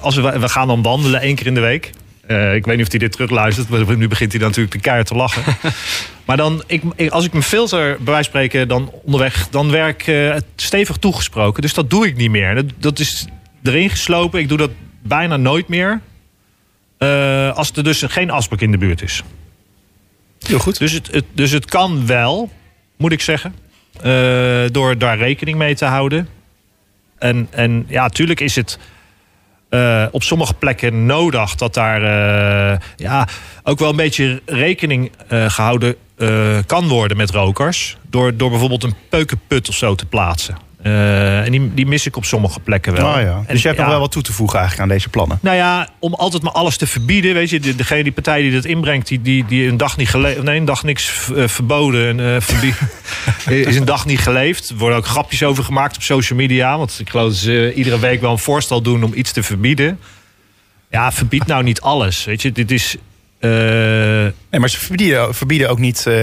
[0.00, 1.90] Als we, we gaan dan wandelen één keer in de week.
[2.28, 3.68] Uh, ik weet niet of hij dit terugluistert.
[3.68, 5.42] Maar nu begint hij dan natuurlijk de keihard te lachen.
[6.26, 9.48] maar dan, ik, ik, als ik mijn filter bij wijze van spreken dan onderweg...
[9.48, 11.62] dan werk ik stevig toegesproken.
[11.62, 12.54] Dus dat doe ik niet meer.
[12.54, 13.26] Dat, dat is
[13.62, 14.40] erin geslopen.
[14.40, 14.70] Ik doe dat
[15.02, 16.00] bijna nooit meer.
[16.98, 19.22] Uh, als er dus geen asbak in de buurt is.
[20.38, 20.78] Heel goed.
[20.78, 22.50] Dus het, het, dus het kan wel,
[22.96, 23.54] moet ik zeggen.
[24.04, 26.28] Uh, door daar rekening mee te houden.
[27.18, 28.78] En, en ja, natuurlijk is het
[29.70, 32.02] uh, op sommige plekken nodig dat daar
[32.96, 33.28] ja,
[33.62, 35.96] ook wel een beetje rekening gehouden
[36.66, 37.96] kan worden met rokers.
[38.08, 40.69] Door, door bijvoorbeeld een peukenput of zo te plaatsen.
[40.82, 43.06] Uh, en die, die mis ik op sommige plekken wel.
[43.06, 43.36] Oh ja.
[43.36, 45.38] en, dus je hebt ja, nog wel wat toe te voegen eigenlijk aan deze plannen?
[45.42, 47.34] Nou ja, om altijd maar alles te verbieden.
[47.34, 50.12] Weet je, de, degene, die partij die dat inbrengt, die, die, die een dag niet.
[50.12, 52.08] Nee, een dag niks uh, verboden.
[52.08, 52.76] En, uh, verbied,
[53.68, 54.68] is een dag niet geleefd.
[54.68, 56.78] Er worden ook grapjes over gemaakt op social media.
[56.78, 59.98] Want ik geloof dat ze iedere week wel een voorstel doen om iets te verbieden.
[60.90, 62.24] Ja, verbied nou niet alles.
[62.24, 62.96] Weet je, dit is.
[63.40, 66.14] Nee, maar ze verbieden, verbieden ook niet uh,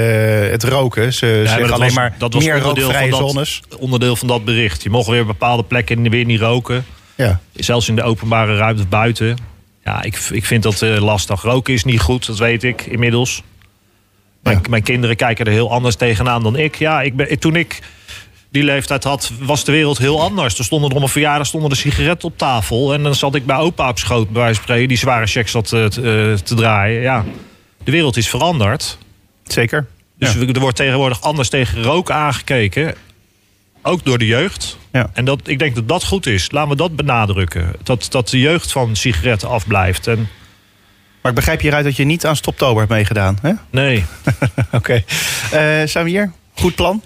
[0.50, 1.14] het roken.
[1.14, 3.78] Ze maar zeggen alleen was- maar dat was meer onderdeel rookvrije van dat-.
[3.80, 4.84] Onderdeel van dat bericht.
[4.84, 6.86] Je mocht weer bepaalde plekken weer niet roken.
[7.16, 7.40] Ja.
[7.54, 9.38] Zelfs in de openbare ruimte buiten.
[9.84, 11.42] Ja, ik, ik vind dat eh, lastig.
[11.42, 13.44] Roken is niet goed, dat weet ik inmiddels.
[14.44, 14.70] Mijn, Ja.
[14.70, 16.76] mijn kinderen kijken er heel anders tegenaan dan ik.
[16.76, 17.80] Ja, ik ben, toen ik
[18.50, 20.58] die leeftijd had, was de wereld heel anders.
[20.58, 22.94] Er stonden er om een verjaardag stonden er sigaretten op tafel.
[22.94, 25.52] En dan zat ik bij opa op schoot, bij wijze van spreken, die zware checks
[25.52, 27.02] zat eh, te, eh, te draaien.
[27.02, 27.26] Ja,
[27.84, 28.98] de wereld is veranderd.
[29.44, 29.86] Zeker.
[30.20, 30.40] Dus Ja.
[30.48, 32.96] er wordt tegenwoordig anders tegen roken aangekeken.
[33.82, 34.78] Ook door de jeugd.
[34.92, 35.10] Ja.
[35.14, 36.52] En dat, ik denk dat dat goed is.
[36.52, 37.74] Laten we dat benadrukken.
[37.84, 40.08] Dat, dat de jeugd van sigaretten afblijft.
[40.08, 40.28] En
[41.22, 43.38] Maar ik begrijp hieruit dat je niet aan Stoptober hebt meegedaan.
[43.42, 43.52] Hè?
[43.70, 44.06] nee,
[44.72, 45.04] Oké.
[45.52, 47.02] Eh Samir, goed plan?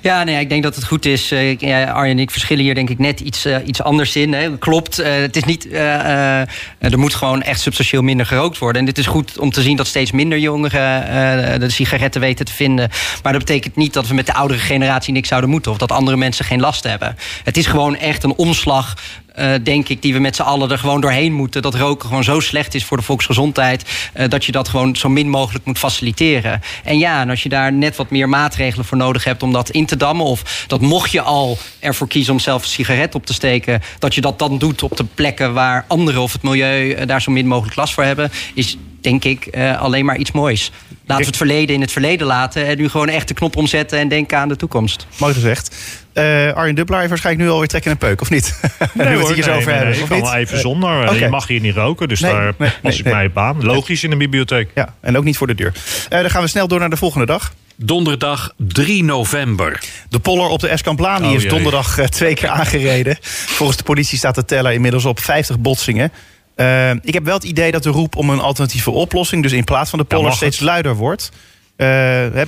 [0.00, 1.30] Ja, nee, ik denk dat het goed is.
[1.30, 4.32] Eh, Arjen en ik verschillen hier denk ik net iets, eh, iets anders in.
[4.32, 4.58] Hè.
[4.58, 8.80] Klopt, eh, het is niet, er moet gewoon echt substantieel minder gerookt worden.
[8.80, 12.52] En dit is goed om te zien dat steeds minder jongeren de sigaretten weten te
[12.52, 12.90] vinden.
[13.22, 15.72] Maar dat betekent niet dat we met de oudere generatie niks zouden moeten.
[15.72, 17.16] Of dat andere mensen geen last hebben.
[17.44, 18.94] Het is gewoon echt een omslag
[19.34, 21.62] eh, denk ik, die we met z'n allen er gewoon doorheen moeten.
[21.62, 23.84] Dat roken gewoon zo slecht is voor de volksgezondheid.
[24.12, 26.60] eh, dat je dat gewoon zo min mogelijk moet faciliteren.
[26.84, 29.70] En ja, en als je daar net wat meer maatregelen voor nodig hebt om dat
[29.70, 30.26] in te dammen.
[30.26, 33.82] Of dat mocht je al ervoor kiezen om zelf een sigaret op te steken.
[33.98, 37.22] Dat je dat dan doet op de plekken waar anderen of het milieu eh, daar
[37.22, 38.30] zo min mogelijk last voor hebben.
[38.54, 40.70] Is denk ik eh, alleen maar iets moois.
[41.06, 42.66] Laten we het verleden in het verleden laten.
[42.66, 45.06] En nu gewoon echt de knop omzetten en denken aan de toekomst.
[45.16, 45.76] Mooi gezegd.
[46.12, 48.60] Eh Arjen Dubbelaar heeft waarschijnlijk nu alweer trekken en peuk, of niet?
[48.94, 49.84] nu we het zo nee, over nee, hebben.
[49.84, 50.26] nee, of ik kan niet?
[50.26, 51.04] wel even zonder.
[51.04, 51.20] Eh.
[51.20, 53.14] Je mag hier niet roken, dus Nee, daar nee, pas nee, ik nee.
[53.14, 53.64] mij op aan.
[53.64, 54.70] Logisch in de bibliotheek.
[54.74, 55.72] Ja, en ook niet voor de deur.
[56.08, 57.52] Eh, dan gaan we snel door naar de volgende dag.
[57.76, 59.80] Donderdag 3 november.
[60.08, 63.16] De poller op de Escamplaan die Oh, is donderdag twee keer aangereden.
[63.20, 66.12] Volgens de politie staat de teller inmiddels op 50 botsingen.
[66.54, 69.42] Eh, ik heb wel het idee dat de roep om een alternatieve oplossing...
[69.42, 71.30] dus in plaats van de poller mag steeds luider wordt.
[71.76, 71.86] Eh,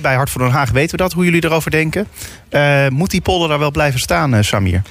[0.01, 2.07] bij Hart voor Den Haag weten we dat, hoe jullie erover denken.
[2.49, 4.81] Eh, moet die polder daar wel blijven staan, Samir?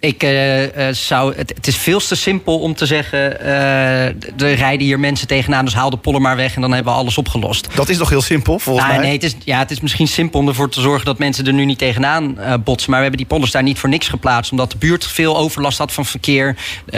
[0.00, 1.34] Ik eh, eh, zou.
[1.36, 3.40] Het, het is veel te simpel om te zeggen.
[3.40, 4.04] eh,
[4.42, 6.98] er rijden hier mensen tegenaan, dus haal de pollen maar weg en dan hebben we
[6.98, 7.68] alles opgelost.
[7.74, 9.06] Dat is toch heel simpel, volgens Nou, mij?
[9.06, 11.52] nee, het is, ja, het is misschien simpel om ervoor te zorgen dat mensen er
[11.52, 12.90] nu niet tegenaan botsen.
[12.90, 14.50] Maar we hebben die polders daar niet voor niks geplaatst.
[14.50, 16.56] Omdat de buurt veel overlast had van verkeer.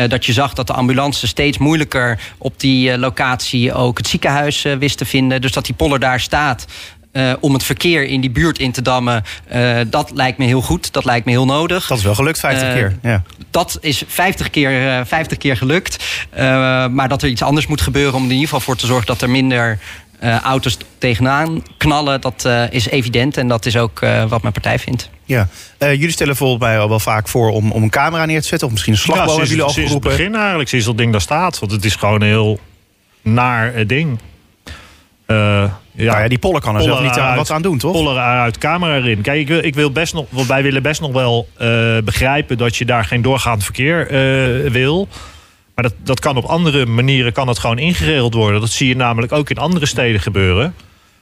[0.09, 4.99] Dat je zag dat de ambulance steeds moeilijker op die locatie ook het ziekenhuis wist
[4.99, 5.41] te vinden.
[5.41, 6.67] Dus dat die poller daar staat.
[7.13, 9.23] Eh, om het verkeer in die buurt in te dammen.
[9.49, 10.93] eh, dat lijkt me heel goed.
[10.93, 11.87] Dat lijkt me heel nodig.
[11.87, 12.97] Dat is wel gelukt, 50 Eh, keer.
[13.03, 13.23] Ja.
[13.51, 16.05] Dat is 50 keer, eh, 50 keer gelukt.
[16.31, 16.45] Eh,
[16.87, 19.07] maar dat er iets anders moet gebeuren om er in ieder geval voor te zorgen
[19.07, 19.79] dat er minder
[20.19, 23.37] eh, auto's tegenaan knallen, dat eh, is evident.
[23.37, 25.11] En dat is ook eh, wat mijn partij vindt.
[25.25, 25.49] Ja.
[25.79, 28.49] Eh, jullie stellen volgens mij al wel vaak voor om, om een camera neer te
[28.49, 28.67] zetten.
[28.67, 31.13] Of misschien een slagboom Ja, sinds, jullie al sinds het begin eigenlijk, sinds dat ding
[31.13, 31.59] daar staat.
[31.59, 32.59] Want het is gewoon een heel
[33.23, 34.19] naar ding.
[35.29, 36.05] Eh, ja.
[36.11, 37.93] Nou ja, die pollen kan er zelf niet aan, uit- wat aan doen, toch?
[37.93, 39.21] Pollen uit camera erin.
[39.21, 42.77] Kijk, ik wil, ik wil best nog, wij willen best nog wel eh, begrijpen dat
[42.77, 45.09] je daar geen doorgaand verkeer eh, wil.
[45.75, 48.61] Maar dat, dat kan op andere manieren kan het gewoon ingeregeld worden.
[48.61, 50.75] Dat zie je namelijk ook in andere steden gebeuren.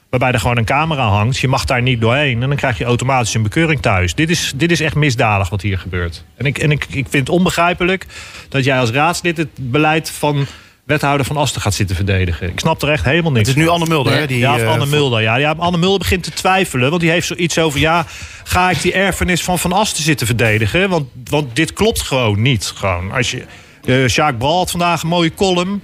[0.09, 1.37] Waarbij er gewoon een camera hangt.
[1.37, 2.41] Je mag daar niet doorheen.
[2.41, 4.15] En dan krijg je automatisch een bekeuring thuis.
[4.15, 6.23] Dit is, dit is echt misdadig wat hier gebeurt.
[6.37, 8.05] En, ik, en ik, ik vind het onbegrijpelijk
[8.49, 10.45] dat jij als raadslid het beleid van
[10.87, 12.49] wethouder van Asten gaat zitten verdedigen.
[12.49, 13.69] Ik snap er echt helemaal niks Het is nu.
[13.69, 14.27] Anne Mulder, hè?
[14.27, 15.21] Die, Ja, eh, Anne Mulder.
[15.21, 16.89] Ja, ja, Anne Mulder begint te twijfelen.
[16.89, 17.79] Want die heeft zoiets over...
[17.79, 18.05] ja,
[18.43, 20.89] ga ik die erfenis van Van Asten zitten verdedigen?
[20.89, 22.71] Want, want dit klopt gewoon niet.
[22.75, 23.11] Gewoon.
[23.11, 23.43] Als je,
[23.85, 25.81] eh Sjaak Bral had vandaag een mooie column...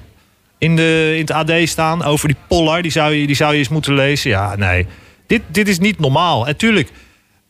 [0.57, 2.83] In, de, in het AD staan over die Pollard.
[2.83, 4.29] Die zou je, die zou je eens moeten lezen.
[4.29, 4.85] Ja, nee.
[5.27, 6.47] Dit, dit is niet normaal.
[6.47, 6.89] En tuurlijk...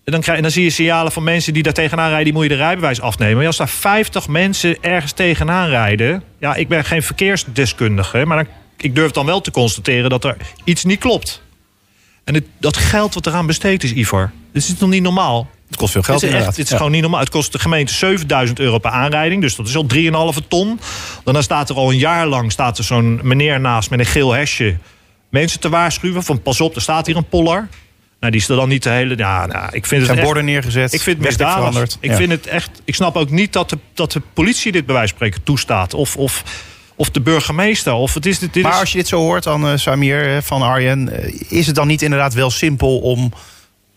[0.05, 2.23] Dan, krijg, dan zie je signalen van mensen die daar tegenaan rijden...
[2.23, 3.37] die moet je de rijbewijs afnemen.
[3.37, 6.23] Maar als daar 50 mensen ergens tegenaan rijden...
[6.39, 8.25] Ja, ik ben geen verkeersdeskundige...
[8.25, 11.41] maar dan, ik durf dan wel te constateren dat er iets niet klopt.
[12.23, 14.31] En het, dat geld wat eraan besteed is, Ivar...
[14.53, 15.49] dit is toch niet normaal?
[15.67, 16.55] Het kost veel geld het is, echt, inderdaad.
[16.57, 16.77] het is Ja.
[16.77, 17.19] gewoon niet normaal.
[17.19, 19.41] Het kost de gemeente 7000 euro per aanrijding.
[19.41, 19.85] Dus dat is al
[20.41, 20.79] 3,5 ton.
[21.23, 24.31] Dan staat er al een jaar lang staat er zo'n meneer naast met een geel
[24.31, 24.77] hesje...
[25.29, 27.67] mensen te waarschuwen van pas op, er staat hier een poller.
[28.23, 29.17] Nou, die is er dan niet de hele...
[29.17, 30.93] Ja, nou, ik vind het zijn echt- borden neergezet.
[30.93, 31.55] ik vind het misdadig.
[31.55, 31.97] veranderd.
[31.99, 32.15] Ik Ja.
[32.15, 32.69] vind het echt.
[32.85, 35.93] Ik snap ook niet dat de, dat de politie dit bij wijze van spreken toestaat.
[35.93, 36.43] Of, of,
[36.95, 37.93] of de burgemeester.
[37.93, 38.53] Of het is dit.
[38.53, 41.23] dit Maar als je dit zo hoort dan, eh, Samir, van Arjen...
[41.23, 43.33] eh, is het dan niet inderdaad wel simpel om,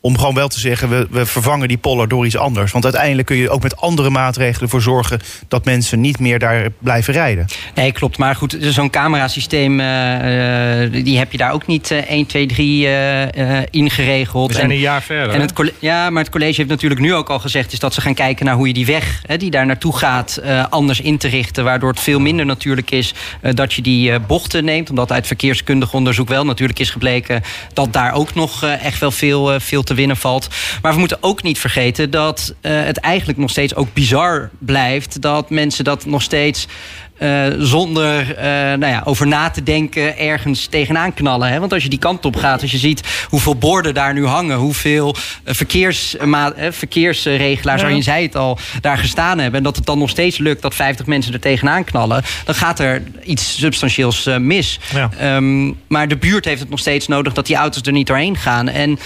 [0.07, 2.73] om gewoon wel te zeggen, we, we vervangen die poller door iets anders.
[2.73, 6.69] Want uiteindelijk kun je ook met andere maatregelen voor zorgen dat mensen niet meer daar
[6.79, 7.47] blijven rijden.
[7.75, 8.19] Nee, klopt.
[8.19, 12.87] Maar goed, zo'n camerasysteem, uh, die heb je daar ook niet uh, 1, 2, 3
[12.87, 14.51] uh, ingeregeld.
[14.51, 15.35] We zijn een jaar verder.
[15.35, 17.73] En het, ja, maar het college heeft natuurlijk nu ook al gezegd...
[17.73, 20.41] is dat ze gaan kijken naar hoe je die weg hè, die daar naartoe gaat...
[20.45, 21.65] Uh, anders in te richten.
[21.65, 24.91] Waardoor het veel minder natuurlijk is uh, dat je die uh, bochten neemt.
[24.91, 27.43] Omdat uit verkeerskundig onderzoek wel natuurlijk is gebleken...
[27.73, 30.49] dat daar ook nog echt wel veel, veel te winnen valt.
[30.83, 35.23] Maar we moeten ook niet vergeten dat het eigenlijk nog steeds ook bizar blijft...
[35.23, 36.67] dat mensen dat nog steeds...
[37.19, 38.45] Uh, zonder uh,
[38.79, 41.49] nou ja, over na te denken ergens tegenaan knallen.
[41.49, 41.61] Hè?
[41.61, 44.57] Want als je die kant op gaat, als je ziet hoeveel borden daar nu hangen,
[44.57, 46.17] hoeveel verkeers,
[46.71, 47.89] verkeersregelaars, ja.
[47.89, 49.59] je zei het al, daar gestaan hebben.
[49.59, 52.79] En dat het dan nog steeds lukt dat 50 mensen er tegenaan knallen, dan gaat
[52.79, 54.79] er iets substantieels mis.
[54.95, 55.37] Ja.
[55.37, 58.37] Um, maar de buurt heeft het nog steeds nodig dat die auto's er niet doorheen
[58.37, 58.69] gaan.
[58.69, 58.99] En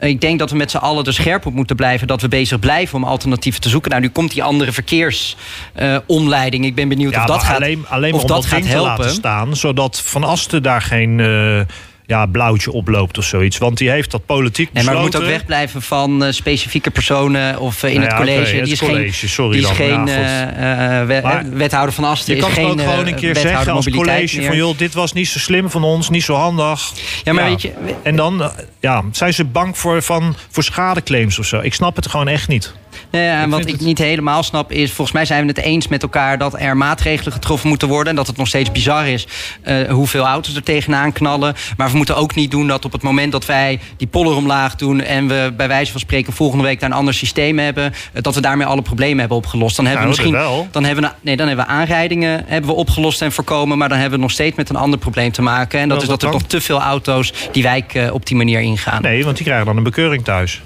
[0.00, 2.06] ik denk dat we met z'n allen er scherp op moeten blijven.
[2.06, 3.90] Dat we bezig blijven om alternatieven te zoeken.
[3.90, 6.62] Nou, nu komt die andere verkeersomleiding.
[6.62, 8.94] Uh, ik ben benieuwd ja, of dat gaat, alleen, alleen of om dat gaat helpen.
[8.94, 9.56] te laten staan.
[9.56, 11.18] Zodat Van Asten daar geen...
[11.18, 11.60] Uh,
[12.06, 13.58] ja, blauwtje oploopt of zoiets.
[13.58, 17.58] Want die heeft dat politiek nee, maar we moeten ook wegblijven van uh, specifieke personen
[17.58, 18.50] of uh, in nou het college.
[18.50, 19.76] Okay, die is college, geen, sorry die is dan.
[19.76, 22.34] geen ja, uh, we, wethouder van Asten.
[22.34, 24.46] Je kan het geen, ook gewoon een keer zeggen als college meer.
[24.46, 26.92] van joh, dit was niet zo slim van ons, niet zo handig.
[27.24, 27.72] Ja, maar weet je...
[28.02, 31.60] En dan ja, zijn ze bang voor, van, voor schadeclaims of zo.
[31.60, 32.74] Ik snap het gewoon echt niet.
[33.18, 33.80] Ja, en wat ik het...
[33.80, 34.92] niet helemaal snap is...
[34.92, 36.38] volgens mij zijn we het eens met elkaar...
[36.38, 38.08] dat er maatregelen getroffen moeten worden...
[38.08, 39.26] en dat het nog steeds bizar is
[39.64, 41.54] uh, hoeveel auto's er tegenaan knallen.
[41.76, 44.74] Maar we moeten ook niet doen dat op het moment dat wij die polder omlaag
[44.74, 45.00] doen...
[45.00, 47.92] en we bij wijze van spreken volgende week daar een ander systeem hebben...
[48.20, 49.76] dat we daarmee alle problemen hebben opgelost.
[49.76, 52.76] Dan hebben nou, we misschien Dan hebben we, nee, dan hebben we aanrijdingen hebben we
[52.76, 53.78] opgelost en voorkomen...
[53.78, 55.80] maar dan hebben we nog steeds met een ander probleem te maken.
[55.80, 56.40] En dat Wel, is dat er dan?
[56.40, 59.02] toch te veel auto's die wijk uh, op die manier ingaan.
[59.02, 60.62] Nee, want die krijgen dan een bekeuring thuis.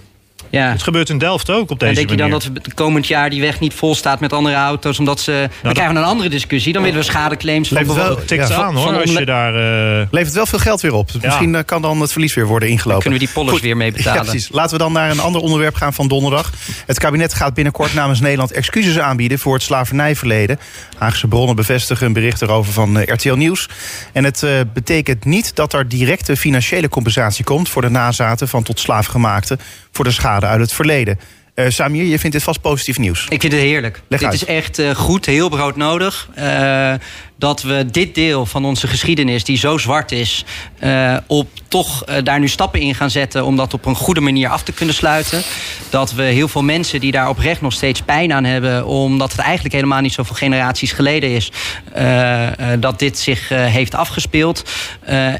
[0.50, 0.70] Ja.
[0.70, 2.24] Het gebeurt in Delft ook op deze en denk manier.
[2.24, 4.98] je dan dat we komend jaar die weg niet vol staat met andere auto's?
[4.98, 5.30] Omdat ze.
[5.32, 6.72] Nou, dan krijgen we een andere discussie.
[6.72, 8.64] Dan willen we schadeclaims Levert van wel- bijvoorbeeld- Tikt Ja.
[8.66, 9.54] aan hoor, van als je daar...
[10.00, 11.10] eh, Levert wel veel geld weer op.
[11.10, 11.18] Ja.
[11.22, 13.02] Misschien eh, kan dan het verlies weer worden ingelopen.
[13.02, 13.62] kunnen we die pollers Goed.
[13.64, 14.24] weer mee betalen.
[14.24, 14.48] Ja, precies.
[14.52, 16.52] Laten we dan naar een ander onderwerp gaan van donderdag.
[16.86, 20.58] Het kabinet gaat binnenkort namens Nederland excuses aanbieden voor het slavernijverleden.
[20.98, 23.68] Haagse bronnen bevestigen een bericht erover van eh, RTL Nieuws.
[24.12, 28.62] En het eh, betekent niet dat er directe financiële compensatie komt voor de nazaten van
[28.62, 29.60] tot slaafgemaakten
[29.92, 31.18] voor de schade uit het verleden.
[31.54, 33.26] Eh, Samir, je vindt dit vast positief nieuws.
[33.28, 34.00] Ik vind het heerlijk.
[34.08, 34.42] Leg dit uit.
[34.42, 36.28] is echt eh, goed, heel broodnodig.
[36.34, 36.94] Eh
[37.38, 40.44] dat we dit deel van onze geschiedenis, die zo zwart is,
[40.78, 44.20] eh, op toch eh, daar nu stappen in gaan zetten om dat op een goede
[44.20, 45.42] manier af te kunnen sluiten.
[45.90, 49.40] Dat we heel veel mensen die daar oprecht nog steeds pijn aan hebben, omdat het
[49.40, 51.52] eigenlijk helemaal niet zoveel generaties geleden is,
[51.92, 52.48] eh,
[52.78, 54.62] dat dit zich heeft afgespeeld.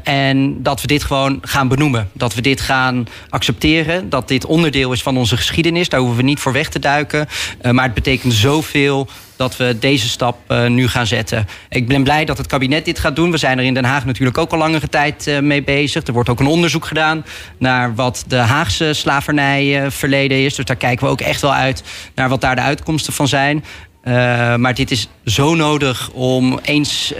[0.03, 2.09] En dat we dit gewoon gaan benoemen.
[2.13, 4.09] Dat we dit gaan accepteren.
[4.09, 5.89] Dat dit onderdeel is van onze geschiedenis.
[5.89, 7.27] Daar hoeven we niet voor weg te duiken.
[7.71, 9.07] Maar het betekent zoveel
[9.39, 11.47] dat we deze stap uh, nu gaan zetten.
[11.69, 13.31] Ik ben blij dat het kabinet dit gaat doen.
[13.31, 16.07] We zijn er in Den Haag natuurlijk ook al langere tijd uh, mee bezig.
[16.07, 17.25] Er wordt ook een onderzoek gedaan
[17.57, 20.55] naar wat de Haagse slavernij uh, verleden is.
[20.55, 21.83] Dus daar kijken we ook echt wel uit
[22.15, 23.63] naar wat daar de uitkomsten van zijn.
[24.57, 27.13] Maar dit is zo nodig om eens,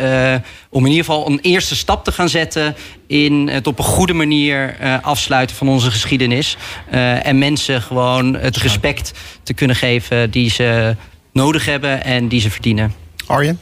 [0.70, 2.76] om in ieder geval een eerste stap te gaan zetten
[3.08, 6.58] in het op een goede manier afsluiten van onze geschiedenis.
[7.24, 9.12] en mensen gewoon het respect
[9.44, 10.96] te kunnen geven die ze
[11.32, 12.94] nodig hebben en die ze verdienen.
[13.26, 13.60] Arjen?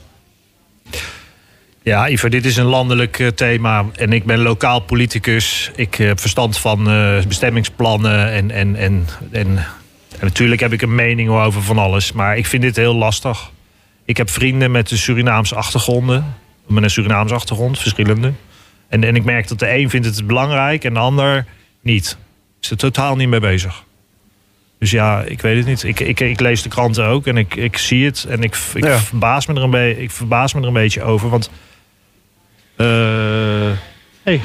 [1.88, 5.72] Ja, Iver, dit is een landelijk uh, thema en ik ben lokaal politicus.
[5.76, 9.58] Ik heb verstand van uh, bestemmingsplannen en, en, en, en,
[10.20, 12.12] en, natuurlijk heb ik een mening over van alles.
[12.12, 13.52] Maar ik vind dit heel lastig.
[14.06, 16.36] Ik heb vrienden met een Surinaamse achtergronden.
[16.68, 18.34] Met een Surinaamse achtergrond, verschillende.
[18.88, 21.46] En, en ik merk dat de een vindt het belangrijk en de ander
[21.82, 22.18] niet.
[22.62, 23.84] Is er totaal niet mee bezig.
[24.80, 25.84] Dus ja, ik weet het niet.
[25.84, 28.26] Ik, ik, ik lees de kranten ook en ik, ik zie het.
[28.30, 29.00] En ik, ik, ja.
[29.00, 31.30] verbaas me er een be- ik verbaas me er een beetje over.
[31.30, 31.50] Want.
[32.78, 32.88] Uh,
[34.24, 34.42] hey.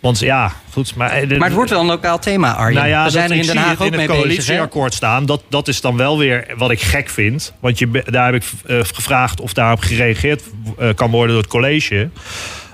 [0.00, 0.94] Want ja, goed.
[0.94, 2.74] Maar, maar het wordt wel een lokaal thema, Arjen.
[2.74, 5.26] Nou ja, We zijn er in Den Haag ook in het mee coalitieakkoord bezig, staan.
[5.26, 7.52] Dat, dat is dan wel weer wat ik gek vind.
[7.60, 10.42] Want je, daar heb ik uh, gevraagd of daarop gereageerd
[10.80, 12.08] uh, kan worden door het college.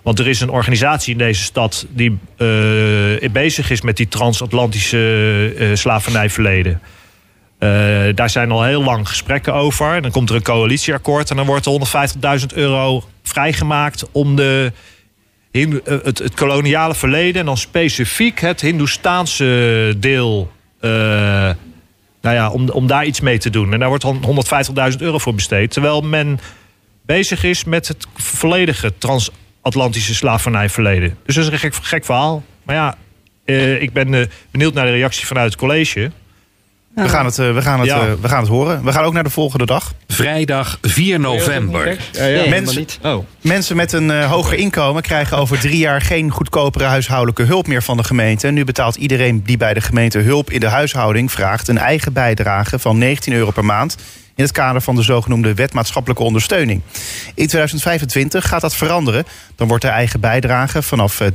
[0.05, 5.55] Want er is een organisatie in deze stad die uh, bezig is met die transatlantische
[5.59, 6.81] uh, slavernijverleden.
[7.59, 7.69] Uh,
[8.15, 10.03] daar zijn al heel lang gesprekken over.
[10.03, 14.73] Dan komt er een coalitieakkoord en dan wordt er 150.000 euro vrijgemaakt om de,
[15.53, 20.53] het, het, koloniale verleden en dan specifiek het Hindoestaanse deel.
[20.81, 21.57] Nou
[22.37, 23.73] ja, om, om daar iets mee te doen.
[23.73, 24.07] En daar wordt
[24.93, 25.71] 150.000 euro voor besteed.
[25.71, 26.41] Terwijl men
[27.07, 29.31] bezig is met het volledige trans
[29.65, 31.17] Atlantische slavernijverleden.
[31.27, 32.43] Dus dat is een gek, gek verhaal.
[32.63, 32.97] Maar ja,
[33.45, 36.11] eh, ik ben eh, benieuwd naar de reactie vanuit het college.
[36.95, 38.17] We gaan, het, eh, we, gaan het, Ja.
[38.21, 38.85] we gaan het horen.
[38.85, 39.93] We gaan ook naar de volgende dag.
[40.09, 41.99] Vrijdag 4 november.
[42.13, 42.99] Nee, Mensen- niet.
[43.03, 43.25] Oh.
[43.41, 47.83] Mensen met een eh, hoger inkomen krijgen over drie jaar geen goedkopere huishoudelijke hulp meer
[47.83, 48.47] van de gemeente.
[48.47, 52.13] En nu betaalt iedereen die bij de gemeente hulp in de huishouding vraagt een eigen
[52.13, 53.97] bijdrage van 19 euro per maand.
[54.37, 56.83] In het kader van de zogenoemde wet maatschappelijke ondersteuning.
[57.35, 59.25] In 2025 gaat dat veranderen.
[59.57, 61.29] Dan wordt de eigen bijdrage vanaf eh,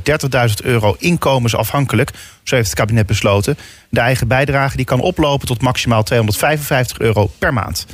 [0.48, 2.10] 30.000 euro inkomensafhankelijk.
[2.42, 3.58] Zo heeft het kabinet besloten.
[3.88, 7.86] De eigen bijdrage die kan oplopen tot maximaal 255 euro per maand.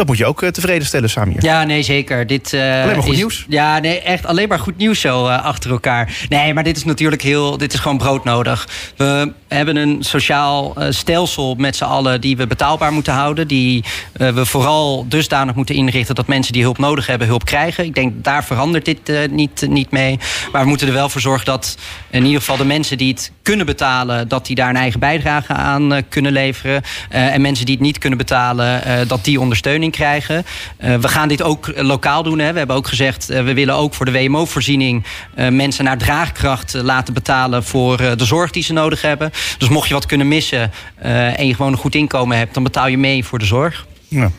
[0.00, 1.44] Dat moet je ook eh, tevreden stellen, Samir.
[1.44, 2.26] Ja, nee, zeker.
[2.26, 3.44] Dit, eh, Alleen maar goed is- nieuws.
[3.48, 6.12] Ja, nee, echt alleen maar goed nieuws zo eh, achter elkaar.
[6.28, 7.56] Nee, maar dit is natuurlijk heel.
[7.58, 8.68] Dit is gewoon broodnodig.
[8.96, 13.48] We hebben een sociaal stelsel met z'n allen die we betaalbaar moeten houden.
[13.48, 17.84] Die we vooral dusdanig moeten inrichten dat mensen die hulp nodig hebben, hulp krijgen.
[17.84, 20.18] Ik denk daar verandert dit niet, niet mee.
[20.52, 21.76] Maar we moeten er wel voor zorgen dat
[22.10, 25.52] in ieder geval de mensen die het kunnen betalen, dat die daar een eigen bijdrage
[25.52, 26.82] aan kunnen leveren.
[27.08, 30.44] En mensen die het niet kunnen betalen, dat die ondersteuning krijgen.
[30.76, 32.38] Eh, we gaan dit ook lokaal doen.
[32.38, 32.52] Hè.
[32.52, 36.74] We hebben ook gezegd, eh, we willen ook voor de WMO-voorziening eh, mensen naar draagkracht
[36.74, 39.30] laten betalen voor eh, de zorg die ze nodig hebben.
[39.58, 42.62] Dus mocht je wat kunnen missen eh, en je gewoon een goed inkomen hebt, dan
[42.62, 43.86] betaal je mee voor de zorg.
[44.08, 44.30] Ja.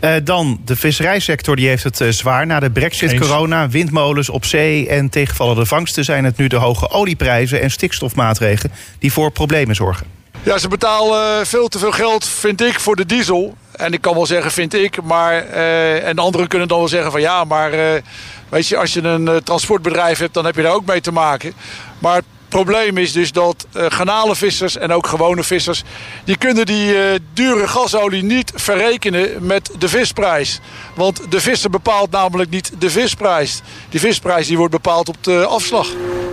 [0.00, 2.46] Eh, dan, de visserijsector die heeft het zwaar.
[2.46, 3.20] Na de brexit, Eens.
[3.20, 6.04] corona, windmolens op zee en tegenvallende vangsten...
[6.04, 8.72] zijn het nu de hoge olieprijzen en stikstofmaatregelen...
[8.98, 10.19] die voor problemen zorgen.
[10.42, 13.56] Ja, ze betalen veel te veel geld, vind ik, voor de diesel.
[13.72, 15.46] En ik kan wel zeggen, vind ik, maar...
[15.46, 17.72] eh, en anderen kunnen dan wel zeggen van ja, maar...
[17.72, 18.02] eh,
[18.48, 21.12] weet je, als je een eh, transportbedrijf hebt, dan heb je daar ook mee te
[21.12, 21.52] maken.
[21.98, 25.82] Maar het probleem is dus dat eh garnalenvissers en ook gewone vissers...
[26.24, 30.60] die kunnen die eh, dure gasolie niet verrekenen met de visprijs.
[30.94, 33.60] Want de visser bepaalt namelijk niet de visprijs.
[33.88, 35.86] Die visprijs die wordt bepaald op de afslag.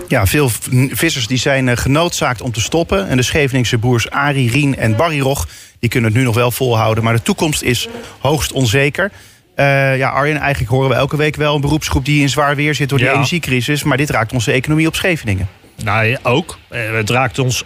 [0.07, 0.49] Ja, veel
[0.91, 3.07] vissers die zijn eh, genoodzaakt om te stoppen.
[3.07, 5.47] En de Scheveningse broers Arie, Rien en Barry Rog...
[5.79, 7.03] die kunnen het nu nog wel volhouden.
[7.03, 7.87] Maar de toekomst is
[8.19, 9.11] hoogst onzeker.
[9.55, 12.05] Eh, ja, Arjen, eigenlijk horen we elke week wel een beroepsgroep...
[12.05, 13.13] die in zwaar weer zit door die Ja.
[13.13, 13.83] energiecrisis.
[13.83, 15.47] Maar dit raakt onze economie op Scheveningen.
[15.83, 16.57] Nou, ja, ook.
[16.69, 17.63] Eh, Het raakt ons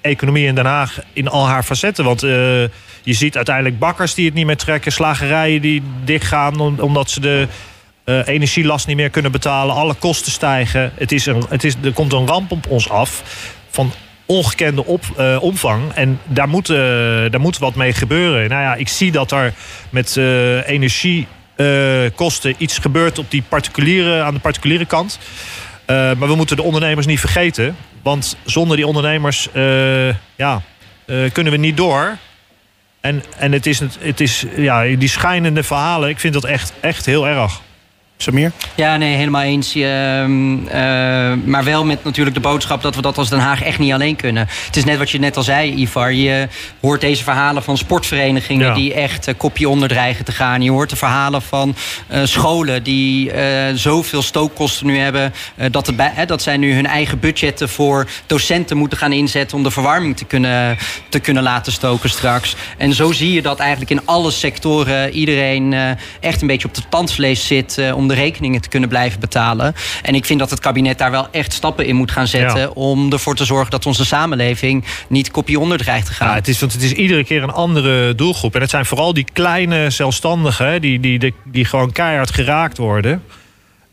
[0.00, 2.04] economie in Den Haag in al haar facetten.
[2.04, 2.70] Want je
[3.04, 7.48] ziet uiteindelijk bakkers die het niet meer trekken, slagerijen die dichtgaan om- omdat ze de
[8.04, 9.74] eh, energielast niet meer kunnen betalen.
[9.74, 10.92] Alle kosten stijgen.
[10.94, 13.22] Het is een, het is, er komt een ramp op ons af
[13.70, 13.92] van
[14.26, 15.92] ongekende op, eh, omvang.
[15.92, 16.76] En daar moet, eh,
[17.30, 18.48] daar moet wat mee gebeuren.
[18.48, 19.52] Nou ja, ik zie dat er
[19.90, 20.16] met
[20.66, 25.18] energiekosten iets gebeurt op die particuliere, aan de particuliere kant.
[25.86, 27.76] Maar we moeten de ondernemers niet vergeten.
[28.02, 29.48] Want zonder die ondernemers
[30.36, 30.62] ja,
[31.32, 32.16] kunnen we niet door.
[33.00, 37.06] En, en het is, het is ja, die schijnende verhalen, ik vind dat echt, echt
[37.06, 37.60] heel erg.
[38.22, 38.52] Samir?
[38.74, 39.74] Ja, nee, helemaal eens.
[39.74, 40.80] Ehm, eh,
[41.44, 44.16] maar wel met natuurlijk de boodschap dat we dat als Den Haag echt niet alleen
[44.16, 44.48] kunnen.
[44.66, 46.12] Het is net wat je net al zei, Ivar.
[46.12, 46.48] Je
[46.80, 48.74] hoort deze verhalen van sportverenigingen Ja.
[48.74, 50.62] die echt eh, kopje onder dreigen te gaan.
[50.62, 51.74] Je hoort de verhalen van
[52.06, 53.30] eh, scholen die
[53.74, 55.32] zoveel stookkosten nu hebben.
[55.70, 59.62] dat, het bij, dat zij nu hun eigen budgetten voor docenten moeten gaan inzetten om
[59.62, 62.56] de verwarming te kunnen, te kunnen laten stoken straks.
[62.78, 65.74] En zo zie je dat eigenlijk in alle sectoren iedereen
[66.20, 69.74] echt een beetje op het tandvlees zit om de rekeningen te kunnen blijven betalen.
[70.02, 72.68] En ik vind dat het kabinet daar wel echt stappen in moet gaan zetten Ja.
[72.68, 76.28] om ervoor te zorgen dat onze samenleving niet kopje onder dreigt te gaan.
[76.28, 78.54] Ja, het is, want het is iedere keer een andere doelgroep.
[78.54, 83.22] En het zijn vooral die kleine zelfstandigen die, die, die, die gewoon keihard geraakt worden.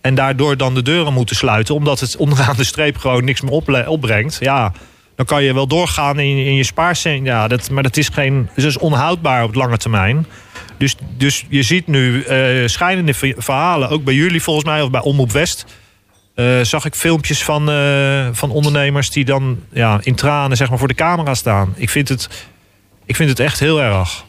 [0.01, 3.87] En daardoor dan de deuren moeten sluiten, omdat het onderaan de streep gewoon niks meer
[3.87, 4.37] opbrengt.
[4.39, 4.71] Ja,
[5.15, 7.25] dan kan je wel doorgaan in, in je spaarcent.
[7.25, 10.25] Ja, dat, maar dat is, geen, dat is onhoudbaar op lange termijn.
[10.79, 14.89] Dus, dus je ziet nu eh schijnende ver- verhalen, ook bij jullie volgens mij, of
[14.89, 15.65] bij Omroep West.
[16.35, 20.77] eh, zag ik filmpjes van, eh, van ondernemers die dan ja, in tranen zeg maar,
[20.77, 21.73] voor de camera staan.
[21.75, 22.29] Ik vind het,
[23.05, 24.25] ik vind het echt heel erg.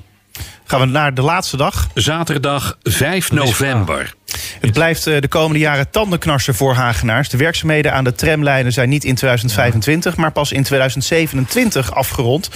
[0.65, 1.89] Gaan we naar de laatste dag.
[1.95, 4.15] Zaterdag 5 november.
[4.61, 7.29] Het blijft de komende jaren tandenknarsen voor Hagenaars.
[7.29, 12.51] De werkzaamheden aan de tramlijnen zijn niet in 2025, maar pas in 2027 afgerond.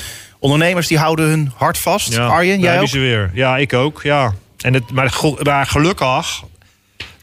[0.44, 2.18] Ondernemers die houden hun hart vast.
[2.18, 2.88] Arjen, daar jij ook?
[2.88, 3.30] ze weer.
[3.34, 4.02] Ja, ik ook.
[4.02, 4.34] Ja.
[4.60, 5.10] En het, maar,
[5.66, 6.42] gelukkig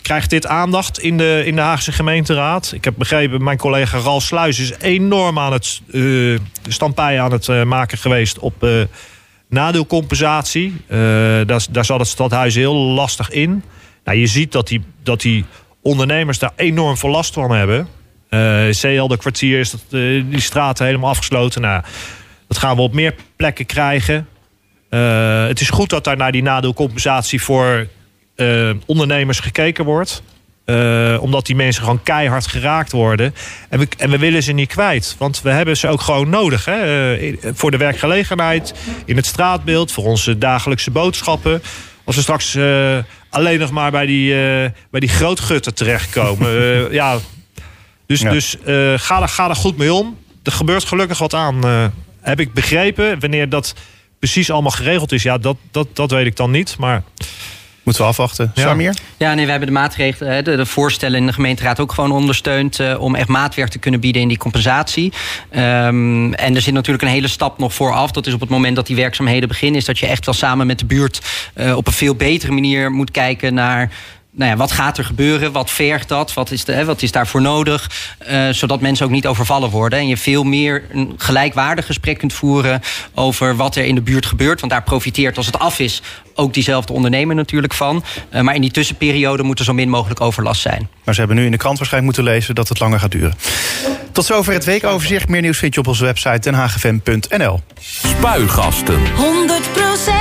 [0.01, 2.71] krijgt dit aandacht in de, in de Haagse gemeenteraad.
[2.71, 7.47] Ik heb begrepen, mijn collega Ralf Sluis is enorm aan het uh, stampij aan het
[7.47, 8.81] eh, maken geweest op eh,
[9.49, 10.81] nadeelcompensatie.
[10.87, 13.63] Daar, daar zat het stadhuis heel lastig in.
[14.03, 15.45] Nou, je ziet dat die, dat die
[15.81, 17.87] ondernemers daar enorm veel last van hebben.
[18.29, 19.81] Eh Zeehelder kwartier is dat,
[20.29, 21.61] die straten helemaal afgesloten.
[21.61, 21.83] Nou,
[22.51, 24.27] dat gaan we op meer plekken krijgen.
[24.89, 27.87] Uh, het is goed dat daar naar die nadeelcompensatie voor
[28.35, 30.23] uh, ondernemers gekeken wordt.
[30.65, 33.35] Uh, Eh, omdat die mensen gewoon keihard geraakt worden.
[33.69, 35.15] En we, en we willen ze niet kwijt.
[35.17, 36.65] Want we hebben ze ook gewoon nodig.
[36.65, 37.13] Hè?
[37.15, 38.73] Eh, voor de werkgelegenheid,
[39.05, 41.61] in het straatbeeld, voor onze dagelijkse boodschappen.
[42.03, 42.97] Als we straks eh,
[43.29, 44.33] alleen nog maar bij die,
[44.89, 46.49] bij die grootgutten terechtkomen.
[47.01, 47.17] ja.
[48.07, 48.31] Dus, Ja.
[48.31, 48.57] dus
[48.95, 50.17] ga, er, ga er goed mee om.
[50.43, 51.91] Er gebeurt gelukkig wat aan.
[52.21, 53.19] Heb ik begrepen.
[53.19, 53.75] Wanneer dat
[54.19, 56.77] precies allemaal geregeld is, ja, dat, dat, dat weet ik dan niet.
[56.77, 57.03] Maar
[57.83, 58.51] Moeten we afwachten.
[58.55, 58.61] Ja.
[58.61, 58.95] Samir?
[59.17, 62.11] Ja, nee, we hebben de maatregelen, hè, de, de voorstellen in de gemeenteraad ook gewoon
[62.11, 65.13] ondersteund eh, om echt maatwerk te kunnen bieden in die compensatie.
[65.49, 68.11] Ehm, en er zit natuurlijk een hele stap nog vooraf.
[68.11, 70.67] Dat is op het moment dat die werkzaamheden beginnen, is dat je echt wel samen
[70.67, 71.21] met de buurt
[71.53, 73.91] eh, op een veel betere manier moet kijken naar.
[74.33, 75.51] Nou ja, wat gaat er gebeuren?
[75.51, 76.33] Wat vergt dat?
[76.33, 77.89] Wat is, de, hè, wat is daarvoor nodig?
[78.17, 79.99] Eh, zodat mensen ook niet overvallen worden.
[79.99, 82.81] En je veel meer een gelijkwaardig gesprek kunt voeren
[83.13, 84.59] over wat er in de buurt gebeurt.
[84.59, 86.01] Want daar profiteert als het af is
[86.35, 88.03] ook diezelfde ondernemer natuurlijk van.
[88.29, 90.89] Eh, maar in die tussenperiode moet er zo min mogelijk overlast zijn.
[91.03, 93.33] Maar ze hebben nu in de krant waarschijnlijk moeten lezen dat het langer gaat duren.
[94.11, 95.27] Tot zover het weekoverzicht.
[95.27, 97.59] Meer nieuws vind je op onze website denhagefm.nl.
[97.79, 98.99] Spuigasten.
[99.15, 100.20] 100%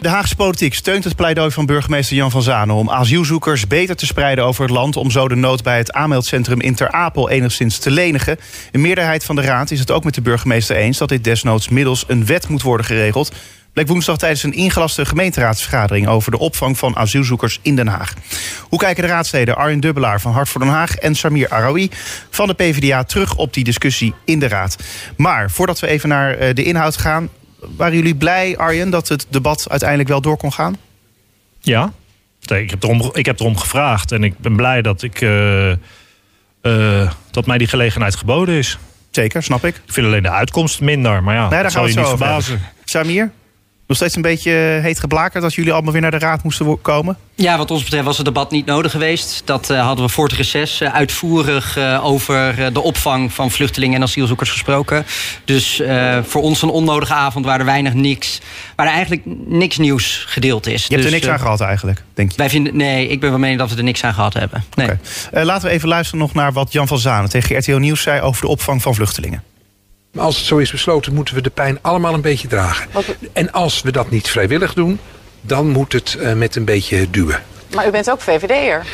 [0.00, 2.74] De Haagse politiek steunt het pleidooi van burgemeester Jan van Zanen...
[2.74, 4.96] om asielzoekers beter te spreiden over het land...
[4.96, 8.38] om zo de nood bij het aanmeldcentrum in Ter Apel enigszins te lenigen.
[8.72, 10.98] Een meerderheid van de raad is het ook met de burgemeester eens...
[10.98, 13.32] dat dit desnoods middels een wet moet worden geregeld...
[13.72, 16.08] bleek woensdag tijdens een ingelaste gemeenteraadsvergadering...
[16.08, 18.14] over de opvang van asielzoekers in Den Haag.
[18.62, 20.94] Hoe kijken de raadsleden Arjen Dubbelaar van Hart voor Den Haag...
[20.94, 21.90] en Samir Araoui
[22.30, 24.76] van de PvdA terug op die discussie in de raad?
[25.16, 27.28] Maar voordat we even naar eh, de inhoud gaan...
[27.76, 30.76] waren jullie blij, Arjen, dat het debat uiteindelijk wel door kon gaan?
[31.60, 31.92] ja,
[32.48, 34.12] Nee, ik heb, erom, ik heb erom gevraagd.
[34.12, 38.78] En ik ben blij dat, ik, eh, eh, dat mij die gelegenheid geboden is.
[39.10, 39.76] Zeker, snap ik.
[39.76, 41.22] Ik vind alleen de uitkomst minder.
[41.22, 42.60] Maar ja, Nee, daar dat we je niet verbazen.
[42.84, 43.30] Samir,
[43.88, 44.50] nog steeds een beetje
[44.82, 45.42] heet geblakerd...
[45.42, 47.16] dat jullie allemaal weer naar de raad moesten komen?
[47.34, 49.42] Ja, wat ons betreft was het debat niet nodig geweest.
[49.44, 53.50] Dat eh, hadden we voor het reces eh, uitvoerig eh, over eh, de opvang van
[53.50, 55.06] vluchtelingen en asielzoekers gesproken.
[55.44, 58.40] Dus eh, voor ons een onnodige avond waar er weinig niks,
[58.76, 60.82] waar er eigenlijk niks nieuws gedeeld is.
[60.86, 62.36] Je hebt Dus, er niks eh, aan gehad eigenlijk, denk je?
[62.36, 64.64] Wij vinden, nee, ik ben van mening dat we er niks aan gehad hebben.
[64.74, 64.90] Nee.
[65.32, 68.20] Eh, laten we even luisteren nog naar wat Jan van Zanen tegen RTO Nieuws zei...
[68.20, 69.42] over de opvang van vluchtelingen.
[70.12, 72.88] Maar Als het zo is besloten, moeten we de pijn allemaal een beetje dragen.
[73.32, 74.98] En als we dat niet vrijwillig doen,
[75.40, 77.42] dan moet het eh, met een beetje duwen.
[77.74, 78.86] Maar u bent ook VVD'er.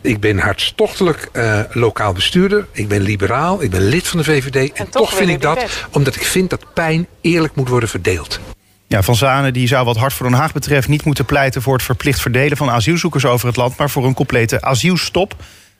[0.00, 2.66] Ik ben hartstochtelijk eh, lokaal bestuurder.
[2.72, 3.62] Ik ben liberaal.
[3.62, 4.72] Ik ben lid van de VVD.
[4.72, 5.84] En, toch vind ik dat, wet.
[5.92, 8.40] omdat ik vind dat pijn eerlijk moet worden verdeeld.
[8.86, 10.88] Ja, van Zanen die zou wat Hart voor Den Haag betreft...
[10.88, 13.76] niet moeten pleiten voor het verplicht verdelen van asielzoekers over het land...
[13.76, 15.34] maar voor een complete asielstop.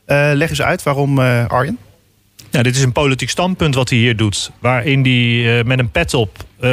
[0.04, 1.78] Eh, leg eens uit waarom, eh, Arjen.
[2.58, 4.50] Ja, dit is een politiek standpunt wat hij hier doet.
[4.58, 6.70] Waarin hij eh, met een pet op, eh,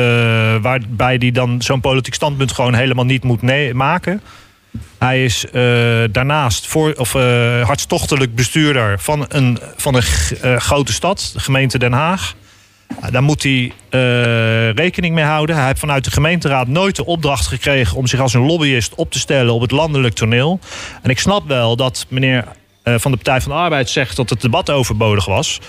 [0.62, 4.22] waarbij hij dan zo'n politiek standpunt gewoon helemaal niet moet maken.
[4.98, 5.54] Hij is eh,
[6.12, 7.14] daarnaast voor, of,
[7.64, 10.04] hartstochtelijk bestuurder van een, van een
[10.62, 12.36] grote stad, de gemeente Den Haag.
[13.12, 13.72] Daar moet hij
[14.76, 15.56] rekening mee houden.
[15.56, 19.12] Hij heeft vanuit de gemeenteraad nooit de opdracht gekregen om zich als een lobbyist op
[19.12, 20.60] te stellen op het landelijk toneel.
[21.02, 22.46] En ik snap wel dat meneer
[22.86, 25.60] van de Partij van de Arbeid zegt dat het debat overbodig was,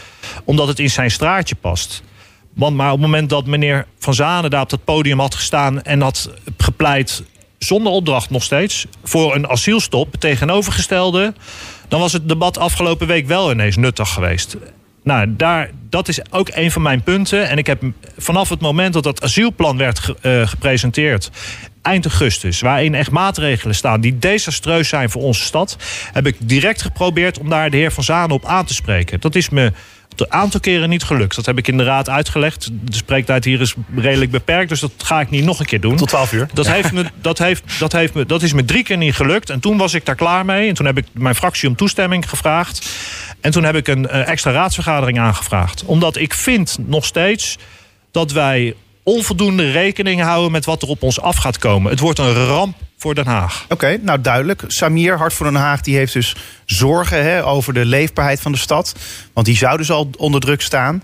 [0.44, 2.02] omdat het in zijn straatje past.
[2.54, 5.82] Want maar op het moment dat meneer Van Zanen daar op dat podium had gestaan
[5.82, 7.22] en had gepleit,
[7.58, 11.34] zonder opdracht nog steeds, voor een asielstop, tegenovergestelde,
[11.88, 14.56] dan was het debat afgelopen week wel ineens nuttig geweest.
[15.02, 17.48] Nou, daar, dat is ook een van mijn punten.
[17.48, 17.82] En ik heb
[18.18, 21.30] vanaf het moment dat dat asielplan werd eh, gepresenteerd,
[21.86, 25.76] eind augustus, waarin echt maatregelen staan die desastreus zijn voor onze stad,
[26.12, 29.20] heb ik direct geprobeerd om daar de heer Van Zanen op aan te spreken.
[29.20, 29.72] Dat is me
[30.20, 31.36] een aantal keren niet gelukt.
[31.36, 32.68] Dat heb ik in de raad uitgelegd.
[32.72, 35.96] De spreektijd hier is redelijk beperkt, dus dat ga ik niet nog een keer doen.
[35.96, 36.48] Tot 12 uur.
[36.52, 39.50] Dat, heeft me, dat, heeft, dat, heeft me, dat is me drie keer niet gelukt.
[39.50, 40.68] En toen was ik daar klaar mee.
[40.68, 42.88] En toen heb ik mijn fractie om toestemming gevraagd.
[43.40, 45.84] En toen heb ik een eh, extra raadsvergadering aangevraagd.
[45.84, 47.58] Omdat ik vind nog steeds
[48.10, 48.74] dat wij
[49.06, 51.90] onvoldoende rekening houden met wat er op ons af gaat komen.
[51.90, 53.66] Het wordt een ramp voor Den Haag.
[53.68, 54.64] Oké, nou duidelijk.
[54.66, 58.58] Samir, Hart voor Den Haag, die heeft dus zorgen hè, over de leefbaarheid van de
[58.58, 58.94] stad.
[59.32, 61.02] Want die zou dus al onder druk staan.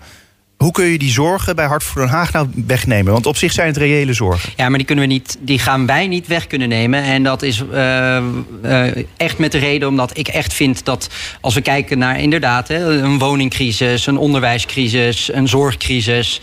[0.63, 3.13] Hoe kun je die zorgen bij Hart voor Den Haag nou wegnemen?
[3.13, 4.49] Want op zich zijn het reële zorgen.
[4.55, 7.03] Ja, maar die, kunnen we niet, die gaan wij niet weg kunnen nemen.
[7.03, 11.09] En dat is eh, eh, echt met de reden omdat ik echt vind dat
[11.41, 16.41] als we kijken naar inderdaad hè, een woningcrisis, een onderwijscrisis, een zorgcrisis.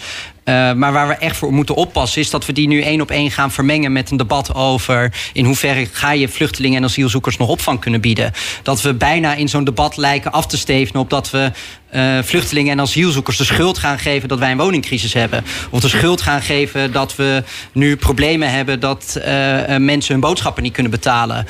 [0.51, 3.11] Eh, maar waar we echt voor moeten oppassen is dat we die nu één op
[3.11, 7.49] één gaan vermengen met een debat over in hoeverre ga je vluchtelingen en asielzoekers nog
[7.49, 8.33] opvang kunnen bieden.
[8.63, 11.51] Dat we bijna in zo'n debat lijken af te stevenen op dat we
[11.91, 15.45] eh, vluchtelingen en asielzoekers de schuld gaan geven dat wij een woningcrisis hebben.
[15.71, 17.43] Of de schuld gaan geven dat we
[17.73, 19.33] nu problemen hebben dat eh,
[19.77, 21.47] mensen hun boodschappen niet kunnen betalen.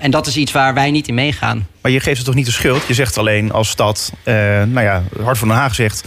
[0.00, 1.68] En dat is iets waar wij niet in meegaan.
[1.80, 2.82] Maar je geeft ze toch niet de schuld?
[2.86, 6.04] Je zegt alleen als stad, nou ja, Hart van Den Haag zegt...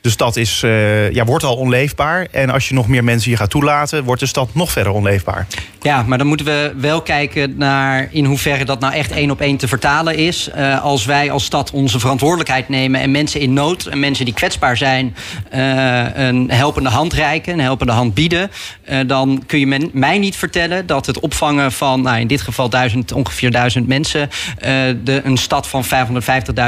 [0.00, 2.26] de stad is, eh, ja, wordt al onleefbaar.
[2.30, 4.04] En als je nog meer mensen hier gaat toelaten...
[4.04, 5.46] wordt de stad nog verder onleefbaar.
[5.82, 9.40] Ja, maar dan moeten we wel kijken naar in hoeverre dat nou echt één op
[9.40, 10.48] één te vertalen is.
[10.50, 14.34] Eh, als wij als stad onze verantwoordelijkheid nemen en mensen in nood en mensen die
[14.34, 15.16] kwetsbaar zijn
[15.50, 18.50] eh, een helpende hand reiken, een helpende hand bieden,
[19.06, 23.12] dan kun je mij niet vertellen dat het opvangen van, nou in dit geval duizend,
[23.12, 24.30] ongeveer duizend mensen,
[25.04, 25.84] de, een stad van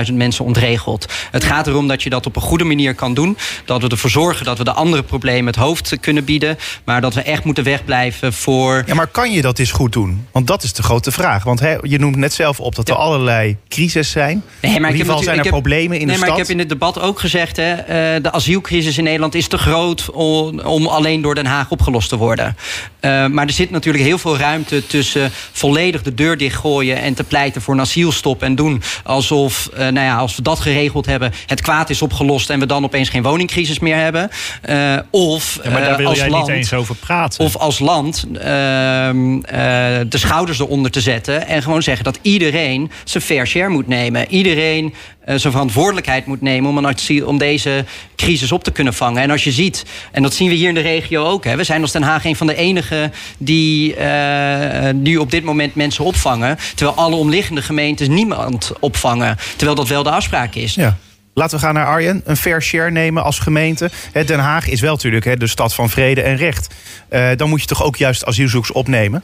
[0.09, 1.07] 550.000 mensen ontregelt.
[1.30, 3.21] Het gaat erom dat je dat op een goede manier kan doen,
[3.64, 7.14] dat we ervoor zorgen dat we de andere problemen het hoofd kunnen bieden, maar dat
[7.14, 8.82] we echt moeten wegblijven voor.
[8.86, 10.26] Ja, maar kan je dat eens goed doen?
[10.32, 11.44] Want dat is de grote vraag.
[11.44, 14.42] Want je noemt net zelf op dat er allerlei crises zijn.
[14.60, 16.40] Nee, maar in ieder geval zijn er heb- problemen in nee, de maar stad.
[16.40, 17.56] ik heb in het debat ook gezegd...
[17.56, 21.70] Hè, eh, de asielcrisis in Nederland is te groot om, om alleen door Den Haag
[21.70, 22.56] opgelost te worden.
[23.00, 26.96] Eh, maar er zit natuurlijk heel veel ruimte tussen volledig de deur dichtgooien...
[26.96, 30.60] en te pleiten voor een asielstop en doen alsof, eh, nou ja, als we dat
[30.60, 31.32] geregeld hebben...
[31.46, 34.30] het kwaad is opgelost en we dan opeens geen woningcrisis meer hebben.
[34.62, 37.44] Eh, of Ja, maar daar eh, wil als jij land, niet eens over praten.
[37.44, 39.64] of als land ehm, eh,
[40.08, 41.46] de schouders eronder te zetten.
[41.46, 44.30] En gewoon zeggen dat iedereen zijn fair share moet nemen.
[44.30, 44.94] Iedereen
[45.24, 47.84] eh, zijn verantwoordelijkheid moet nemen om, een, om deze
[48.16, 49.22] crisis op te kunnen vangen.
[49.22, 51.44] En als je ziet, en dat zien we hier in de regio ook.
[51.44, 55.44] Hè, we zijn als Den Haag een van de enigen die eh, nu op dit
[55.44, 56.58] moment mensen opvangen.
[56.74, 59.36] Terwijl alle omliggende gemeentes niemand opvangen.
[59.56, 60.74] Terwijl dat wel de afspraak is.
[60.74, 60.96] Ja.
[61.35, 62.22] Laten we gaan naar Arjen.
[62.24, 63.91] Een fair share nemen als gemeente.
[64.26, 66.74] Den Haag is wel natuurlijk de stad van vrede en recht.
[67.09, 69.22] Eh, dan moet je toch ook juist asielzoekers opnemen?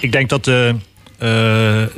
[0.00, 0.74] Ik denk dat de,
[1.18, 1.28] eh,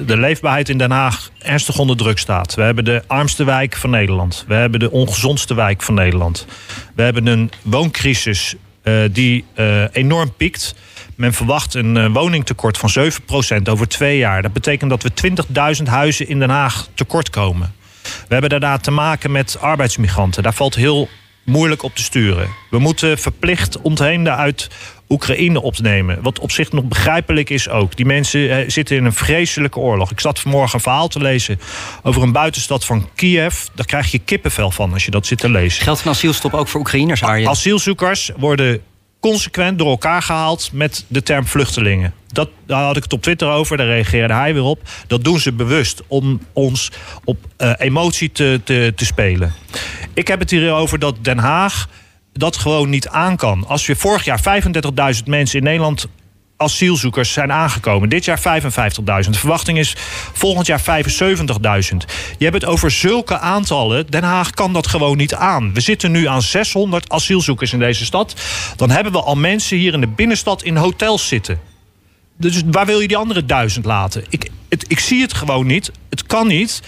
[0.07, 2.55] de leefbaarheid in Den Haag ernstig onder druk staat.
[2.55, 4.45] We hebben de armste wijk van Nederland.
[4.49, 6.47] We hebben de ongezondste wijk van Nederland.
[6.95, 9.45] We hebben een wooncrisis eh, die
[9.93, 10.75] enorm piekt.
[11.17, 14.43] Men verwacht een woningtekort van 7% over twee jaar.
[14.43, 17.75] Dat betekent dat we 20.000 huizen in Den Haag tekort komen.
[18.03, 20.43] We hebben daarna te maken met arbeidsmigranten.
[20.43, 21.09] Daar valt heel
[21.45, 22.49] moeilijk op te sturen.
[22.71, 24.69] We moeten verplicht ontheemden uit
[25.09, 26.23] Oekraïne opnemen.
[26.23, 27.97] Wat op zich nog begrijpelijk is ook.
[27.97, 30.11] Die mensen eh, zitten in een vreselijke oorlog.
[30.11, 31.61] Ik zat vanmorgen een verhaal te lezen
[32.03, 33.67] over een buitenstad van Kiev.
[33.75, 35.83] Daar krijg je kippenvel van als je dat zit te lezen.
[35.83, 37.49] Geldt een asielstop ook voor Oekraïners, Arjen?
[37.49, 38.83] Asielzoekers worden
[39.21, 42.15] consequent door elkaar gehaald met de term vluchtelingen.
[42.27, 44.81] Dat, daar had ik het op Twitter over, daar reageerde hij weer op.
[45.07, 46.91] Dat doen ze bewust om ons
[47.25, 49.55] op eh, emotie te, te, te spelen.
[50.15, 51.89] Ik heb het hier over dat Den Haag
[52.33, 53.67] dat gewoon niet aan kan.
[53.67, 54.63] Als we vorig jaar
[55.17, 56.07] 35.000 mensen in Nederland
[56.61, 58.09] asielzoekers zijn aangekomen.
[58.09, 59.31] Dit jaar 55.000.
[59.31, 59.95] De verwachting is
[60.33, 61.97] volgend jaar 75.000.
[62.39, 64.07] Je hebt het over zulke aantallen.
[64.11, 65.75] Den Haag kan dat gewoon niet aan.
[65.75, 68.35] We zitten nu aan 600 asielzoekers in deze stad.
[68.77, 71.61] Dan hebben we al mensen hier in de binnenstad in hotels zitten.
[72.37, 74.25] Dus waar wil je die andere duizend laten?
[74.29, 75.91] Ik, het, ik zie het gewoon niet.
[76.11, 76.83] Het kan niet.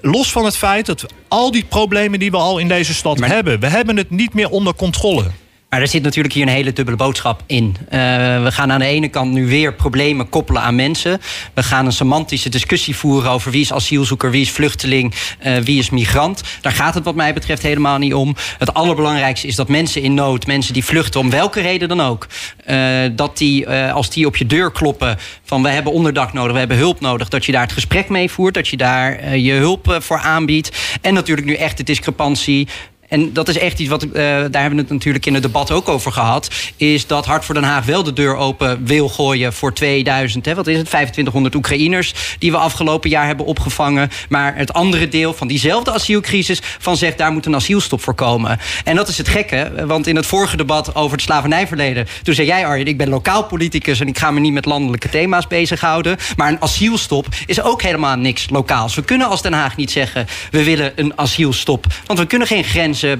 [0.00, 3.28] Los van het feit dat al die problemen die we al in deze stad Maar-
[3.28, 3.60] hebben...
[3.60, 5.30] we hebben het niet meer onder controle.
[5.74, 7.76] Maar er zit natuurlijk hier een hele dubbele boodschap in.
[7.88, 7.98] Eh,
[8.42, 11.20] we gaan aan de ene kant nu weer problemen koppelen aan mensen.
[11.54, 15.78] We gaan een semantische discussie voeren over wie is asielzoeker, wie is vluchteling, eh, wie
[15.78, 16.42] is migrant.
[16.60, 18.36] Daar gaat het wat mij betreft helemaal niet om.
[18.58, 22.26] Het allerbelangrijkste is dat mensen in nood, mensen die vluchten om welke reden dan ook,
[22.64, 22.78] eh,
[23.12, 26.76] dat die als die op je deur kloppen van we hebben onderdak nodig, we hebben
[26.76, 30.18] hulp nodig, dat je daar het gesprek mee voert, dat je daar je hulp voor
[30.18, 30.76] aanbiedt.
[31.00, 32.68] En natuurlijk nu echt de discrepantie
[33.08, 35.70] en dat is echt iets wat, eh, daar hebben we het natuurlijk in het debat
[35.70, 36.50] ook over gehad.
[36.76, 40.54] Is dat Hart voor Den Haag wel de deur open wil gooien voor 2000, hè,
[40.54, 44.10] wat is het, 2500 Oekraïners die we afgelopen jaar hebben opgevangen.
[44.28, 48.58] Maar het andere deel van diezelfde asielcrisis van zegt daar moet een asielstop voor komen.
[48.84, 52.46] En dat is het gekke, want in het vorige debat over het slavernijverleden, toen zei
[52.46, 56.16] jij Arjen, ik ben lokaal politicus en ik ga me niet met landelijke thema's bezighouden.
[56.36, 58.94] Maar een asielstop is ook helemaal niks lokaals.
[58.94, 61.86] We kunnen als Den Haag niet zeggen we willen een asielstop.
[62.06, 62.64] Want we kunnen geen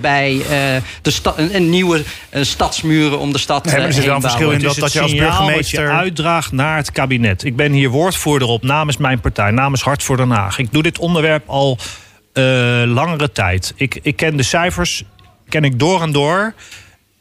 [0.00, 3.90] bij eh, de sta- een, een nieuwe eh, stadsmuren om de stad Nee, er wel
[3.90, 6.92] heen een verschil in Het dat- is dat je als burgemeester- je uitdraagt naar het
[6.92, 7.44] kabinet.
[7.44, 10.58] Ik ben hier woordvoerder op namens mijn partij, namens Hart voor Den Haag.
[10.58, 11.78] Ik doe dit onderwerp al
[12.32, 12.42] eh,
[12.86, 13.72] langere tijd.
[13.76, 15.04] Ik, ik ken de cijfers,
[15.48, 16.54] ken ik door en door.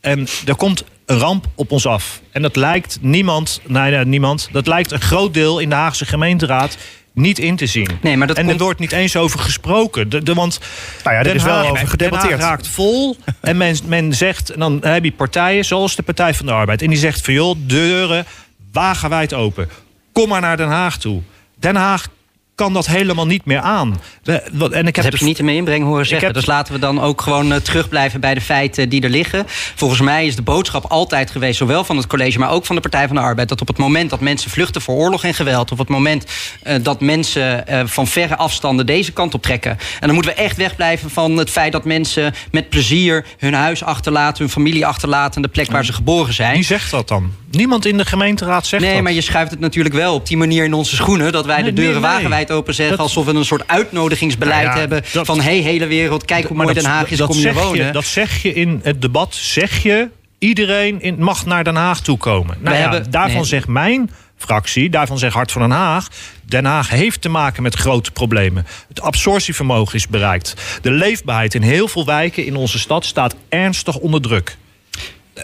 [0.01, 2.21] En er komt een ramp op ons af.
[2.31, 6.05] En dat lijkt niemand, nee, nee, niemand, dat lijkt een groot deel in de Haagse
[6.05, 6.77] gemeenteraad
[7.13, 7.87] niet in te zien.
[8.01, 10.09] Nee, maar dat en komt- er wordt niet eens over gesproken.
[10.09, 10.59] De, de, want
[11.03, 12.31] Nou ja, er Den is wel Haag- over gedebatteerd.
[12.31, 14.49] Den Haag raakt vol en men, men zegt...
[14.49, 16.81] en dan heb je partijen zoals de Partij van de Arbeid...
[16.81, 18.25] en die zegt van joh, deuren
[18.71, 19.69] wagenwijd open.
[20.11, 21.21] Kom maar naar Den Haag toe.
[21.59, 22.07] Den Haag
[22.55, 24.01] kan dat helemaal niet meer aan.
[24.23, 26.25] We- en ik Dat heb heb de- je niet in mijn inbreng horen zeggen.
[26.27, 29.43] heb- Dus laten we dan ook gewoon eh, terugblijven bij de feiten die er liggen.
[29.75, 32.81] Volgens mij is de boodschap altijd geweest, zowel van het college, maar ook van de
[32.81, 35.71] Partij van de Arbeid, dat op het moment dat mensen vluchten voor oorlog en geweld,
[35.71, 36.25] op het moment
[36.63, 39.71] eh, dat mensen eh, van verre afstanden deze kant op trekken.
[39.71, 39.77] En
[40.07, 44.43] dan moeten we echt wegblijven van het feit dat mensen met plezier hun huis achterlaten,
[44.43, 46.53] hun familie achterlaten, de plek waar ze geboren zijn.
[46.53, 47.31] Wie zegt dat dan?
[47.57, 49.03] Niemand in de gemeenteraad zegt Nee, dat.
[49.03, 51.31] maar je schuift het natuurlijk wel op die manier in onze schoenen.
[51.31, 52.11] Dat wij de deuren nee, nee.
[52.11, 52.97] wagenwijd openzetten.
[52.97, 55.03] Dat- Alsof we een soort uitnodigingsbeleid Nou ja, hebben.
[55.13, 57.37] dat- van hé, hey, hele wereld, kijk hoe Maar mooi Den Haag is, dat kom
[57.37, 57.85] hier wonen.
[57.85, 60.09] Je, dat zeg je in het debat, zeg je...
[60.39, 62.57] iedereen in, mag naar Den Haag toe komen.
[62.61, 63.45] Nou We ja, hebben- daarvan nee.
[63.45, 66.07] zegt mijn fractie, daarvan zegt Hart van Den Haag...
[66.45, 68.65] Den Haag heeft te maken met grote problemen.
[68.87, 70.53] Het absorptievermogen is bereikt.
[70.81, 74.57] De leefbaarheid in heel veel wijken in onze stad staat ernstig onder druk.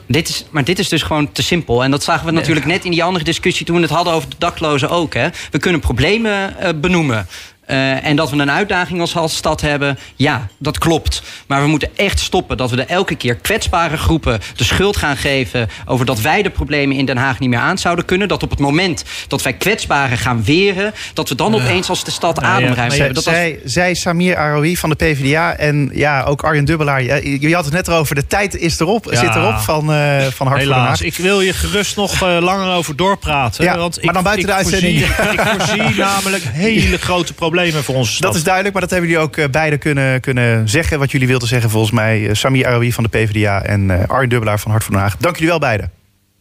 [0.05, 1.83] Dit is, maar dit is dus gewoon te simpel.
[1.83, 3.65] En dat zagen we natuurlijk net in die andere discussie...
[3.65, 5.13] toen we het hadden over de daklozen ook.
[5.13, 5.27] Hè.
[5.51, 7.27] We kunnen problemen eh, benoemen.
[7.70, 11.22] Eh, en dat we een uitdaging als, als stad hebben, ja, dat klopt.
[11.47, 15.17] Maar we moeten echt stoppen dat we er elke keer kwetsbare groepen de schuld gaan
[15.17, 18.28] geven over dat wij de problemen in Den Haag niet meer aan zouden kunnen.
[18.28, 22.11] Dat op het moment dat wij kwetsbaren gaan weren, dat we dan opeens als de
[22.11, 23.15] stad ademruimte Zij, hebben.
[23.15, 27.03] Dat was- zij, zij Samir Aroui van de PvdA en ja, ook Arjen Dubbelaar.
[27.03, 29.20] Je je had het net erover, de tijd is erop, Ja.
[29.20, 30.59] zit erop van, eh van Hart voor Den Haag.
[30.59, 33.63] Helaas, ik wil je gerust nog eh, langer over doorpraten.
[33.63, 35.05] Ja, want maar ik, dan buiten ik de uitzending.
[35.05, 38.22] Voorzie, ik voorzie namelijk hele grote problemen voor stad.
[38.22, 40.99] Dat is duidelijk, maar dat hebben jullie ook eh, beide kunnen, kunnen zeggen.
[40.99, 42.28] Wat jullie wilden zeggen volgens mij.
[42.28, 45.18] Eh, Samir Aroui van de PvdA en eh Arjen Dubbelaar van Hart voor Den Haag.
[45.18, 45.91] Dank jullie wel beiden.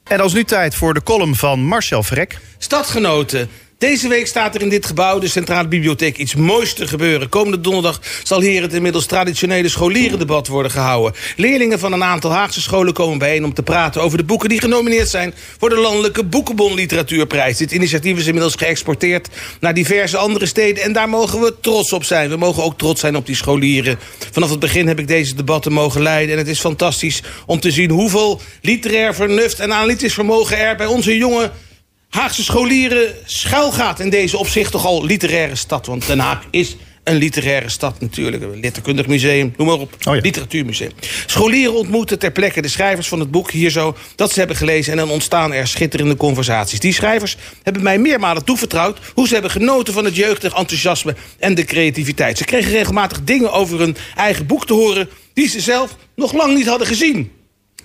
[0.04, 2.38] En dan is nu tijd voor de column van Marcel Vrek.
[2.58, 3.48] Stadgenoten.
[3.78, 7.28] Deze week staat er in dit gebouw, de Centrale Bibliotheek, iets moois te gebeuren.
[7.28, 11.20] Komende donderdag zal hier het inmiddels traditionele scholierendebat worden gehouden.
[11.36, 14.60] Leerlingen van een aantal Haagse scholen komen bijeen om te praten over de boeken die
[14.60, 17.56] genomineerd zijn voor de Landelijke Boekenbon Literatuurprijs.
[17.56, 19.28] Dit initiatief is inmiddels geëxporteerd
[19.60, 22.30] naar diverse andere steden en daar mogen we trots op zijn.
[22.30, 23.98] We mogen ook trots zijn op die scholieren.
[24.32, 27.70] Vanaf het begin heb ik deze debatten mogen leiden en het is fantastisch om te
[27.70, 31.50] zien hoeveel literair vernuft en analytisch vermogen er bij onze jonge
[32.08, 35.86] Haagse scholieren schuilgaat in deze op zich toch al literaire stad.
[35.86, 38.42] Want Den Haag is een literaire stad natuurlijk.
[38.42, 39.96] Een letterkundig museum, noem maar op.
[40.08, 40.20] Oh ja.
[40.20, 40.90] Literatuurmuseum.
[41.26, 43.96] Scholieren ontmoeten ter plekke de schrijvers van het boek hier zo...
[44.16, 46.80] dat ze hebben gelezen en dan ontstaan er schitterende conversaties.
[46.80, 48.98] Die schrijvers hebben mij meermalen toevertrouwd...
[49.14, 52.38] hoe ze hebben genoten van het jeugdig enthousiasme en de creativiteit.
[52.38, 55.08] Ze kregen regelmatig dingen over hun eigen boek te horen...
[55.32, 57.37] die ze zelf nog lang niet hadden gezien.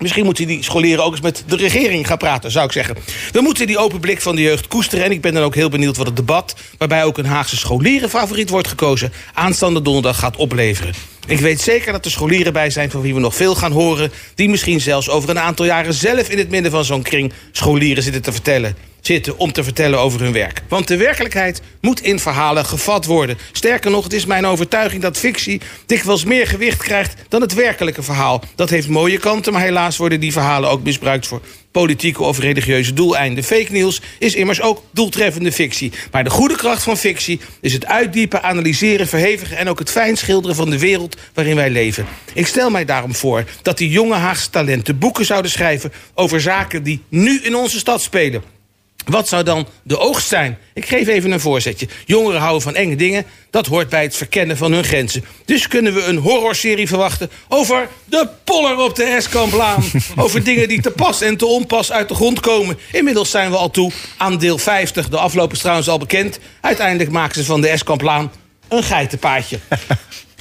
[0.04, 2.96] Misschien moeten die scholieren ook eens met de regering gaan praten, zou ik zeggen.
[3.32, 5.06] We moeten die open blik van de jeugd koesteren.
[5.06, 8.50] En ik ben dan ook heel benieuwd wat het debat, waarbij ook een Haagse scholierenfavoriet
[8.50, 10.94] wordt gekozen, aanstaande donderdag gaat opleveren.
[11.28, 14.12] Ik weet zeker dat er scholieren bij zijn van wie we nog veel gaan horen,
[14.36, 18.04] die misschien zelfs over een aantal jaren zelf in het midden van zo'n kring scholieren
[18.04, 18.93] zitten te vertellen.
[19.04, 20.62] Zitten om te vertellen over hun werk.
[20.68, 23.38] Want de werkelijkheid moet in verhalen gevat worden.
[23.52, 28.04] Sterker nog, het is mijn overtuiging dat fictie dikwijls meer gewicht krijgt dan het werkelijke
[28.04, 28.44] verhaal.
[28.56, 31.42] Dat heeft mooie kanten, maar helaas worden die verhalen ook misbruikt voor
[31.72, 33.44] politieke of religieuze doeleinden.
[33.44, 35.92] Fake news is immers ook doeltreffende fictie.
[36.12, 39.58] Maar de goede kracht van fictie is het uitdiepen, analyseren, verhevigen...
[39.58, 42.06] en ook het fijn schilderen van de wereld waarin wij leven.
[42.34, 45.94] Ik stel mij daarom voor dat die jonge Haagse talenten boeken zouden schrijven...
[46.14, 48.62] over zaken die nu in onze stad spelen.
[49.06, 50.58] Wat zou dan de oogst zijn?
[50.74, 51.88] Ik geef even een voorzetje.
[52.06, 53.26] Jongeren houden van enge dingen.
[53.50, 55.26] Dat hoort bij het verkennen van hun grenzen.
[55.46, 59.84] Dus kunnen we een horrorserie verwachten over de poller op de Eskamplaan.
[60.16, 62.78] over dingen die te pas en te onpas uit de grond komen.
[62.92, 65.10] Inmiddels zijn we al toe aan deel 50.
[65.10, 66.40] De afloop is trouwens al bekend.
[66.62, 68.32] Uiteindelijk maken ze van de Eskamplaan
[68.68, 69.60] een geitenpaadje.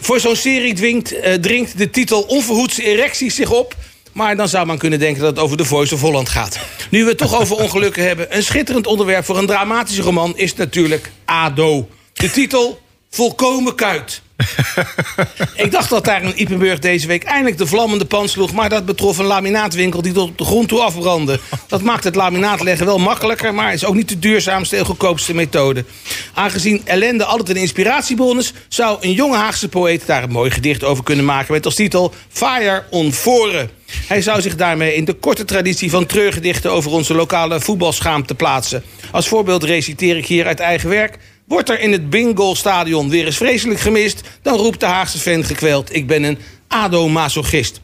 [0.00, 3.76] Voor zo'n serie dwingt, eh, dringt de titel Onverhoedse erecties zich op.
[4.12, 6.58] Maar dan zou man kunnen denken dat het over The Voice of Holland gaat.
[6.90, 8.36] Nu we het toch over ongelukken hebben...
[8.36, 11.88] een schitterend onderwerp voor een dramatische roman is natuurlijk ADO.
[12.12, 14.22] De titel Volkomen Kuit.
[15.56, 18.52] Ik dacht dat daar in Ipenburg deze week eindelijk de vlammende pan sloeg...
[18.52, 21.40] maar dat betrof een laminaatwinkel die tot op de grond toe afbrandde.
[21.68, 23.54] Dat maakt het laminaatleggen wel makkelijker...
[23.54, 25.84] maar is ook niet de duurzaamste en goedkoopste methode.
[26.34, 28.52] Aangezien ellende altijd een inspiratiebron is...
[28.68, 31.52] zou een jonge Haagse poëet daar een mooi gedicht over kunnen maken...
[31.52, 33.70] met als titel Fire on Foren.
[34.06, 36.72] Hij zou zich daarmee in de korte traditie van treurgedichten...
[36.72, 38.82] over onze lokale voetbalschaamte plaatsen.
[39.10, 41.18] Als voorbeeld reciteer ik hier uit eigen werk...
[41.46, 44.20] Wordt er in het Bingo-stadion weer eens vreselijk gemist...
[44.42, 45.94] dan roept de Haagse fan gekweld...
[45.94, 46.38] ik ben een
[46.68, 47.80] ADO-masochist.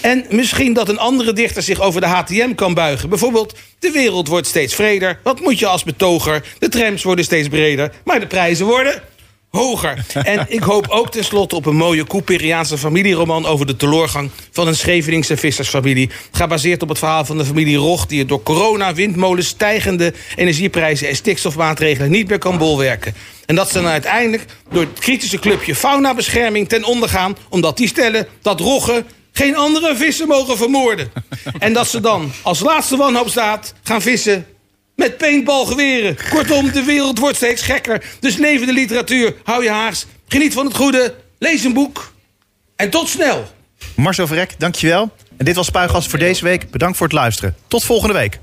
[0.00, 3.08] En misschien dat een andere dichter zich over de HTM kan buigen.
[3.08, 5.20] Bijvoorbeeld, de wereld wordt steeds vreder.
[5.22, 6.44] Wat moet je als betoger?
[6.58, 9.02] De trams worden steeds breder, maar de prijzen worden
[9.50, 10.04] hoger.
[10.12, 13.46] En ik hoop ook tenslotte op een mooie Cooperiaanse familieroman...
[13.46, 16.10] over de teloorgang van een Scheveningse vissersfamilie.
[16.30, 18.06] Gebaseerd op het verhaal van de familie Rog...
[18.06, 21.08] die het door corona, windmolens, stijgende energieprijzen...
[21.08, 23.14] en stikstofmaatregelen niet meer kan bolwerken.
[23.46, 27.36] En dat ze dan uiteindelijk door het kritische clubje faunabescherming ten onder gaan...
[27.48, 31.12] omdat die stellen dat roggen geen andere vissen mogen vermoorden.
[31.58, 34.46] En dat ze dan als laatste wanhoopsdaad gaan vissen
[35.00, 36.16] met paintballgeweren.
[36.30, 38.04] Kortom, de wereld wordt steeds gekker.
[38.20, 42.12] Dus leven de literatuur, hou je haars, geniet van het goede, lees een boek
[42.76, 43.52] en tot snel.
[43.96, 45.10] Marcel Verrek, dankjewel.
[45.36, 46.70] En dit was Spuigas voor deze week.
[46.70, 47.56] Bedankt voor het luisteren.
[47.66, 48.40] Tot volgende week.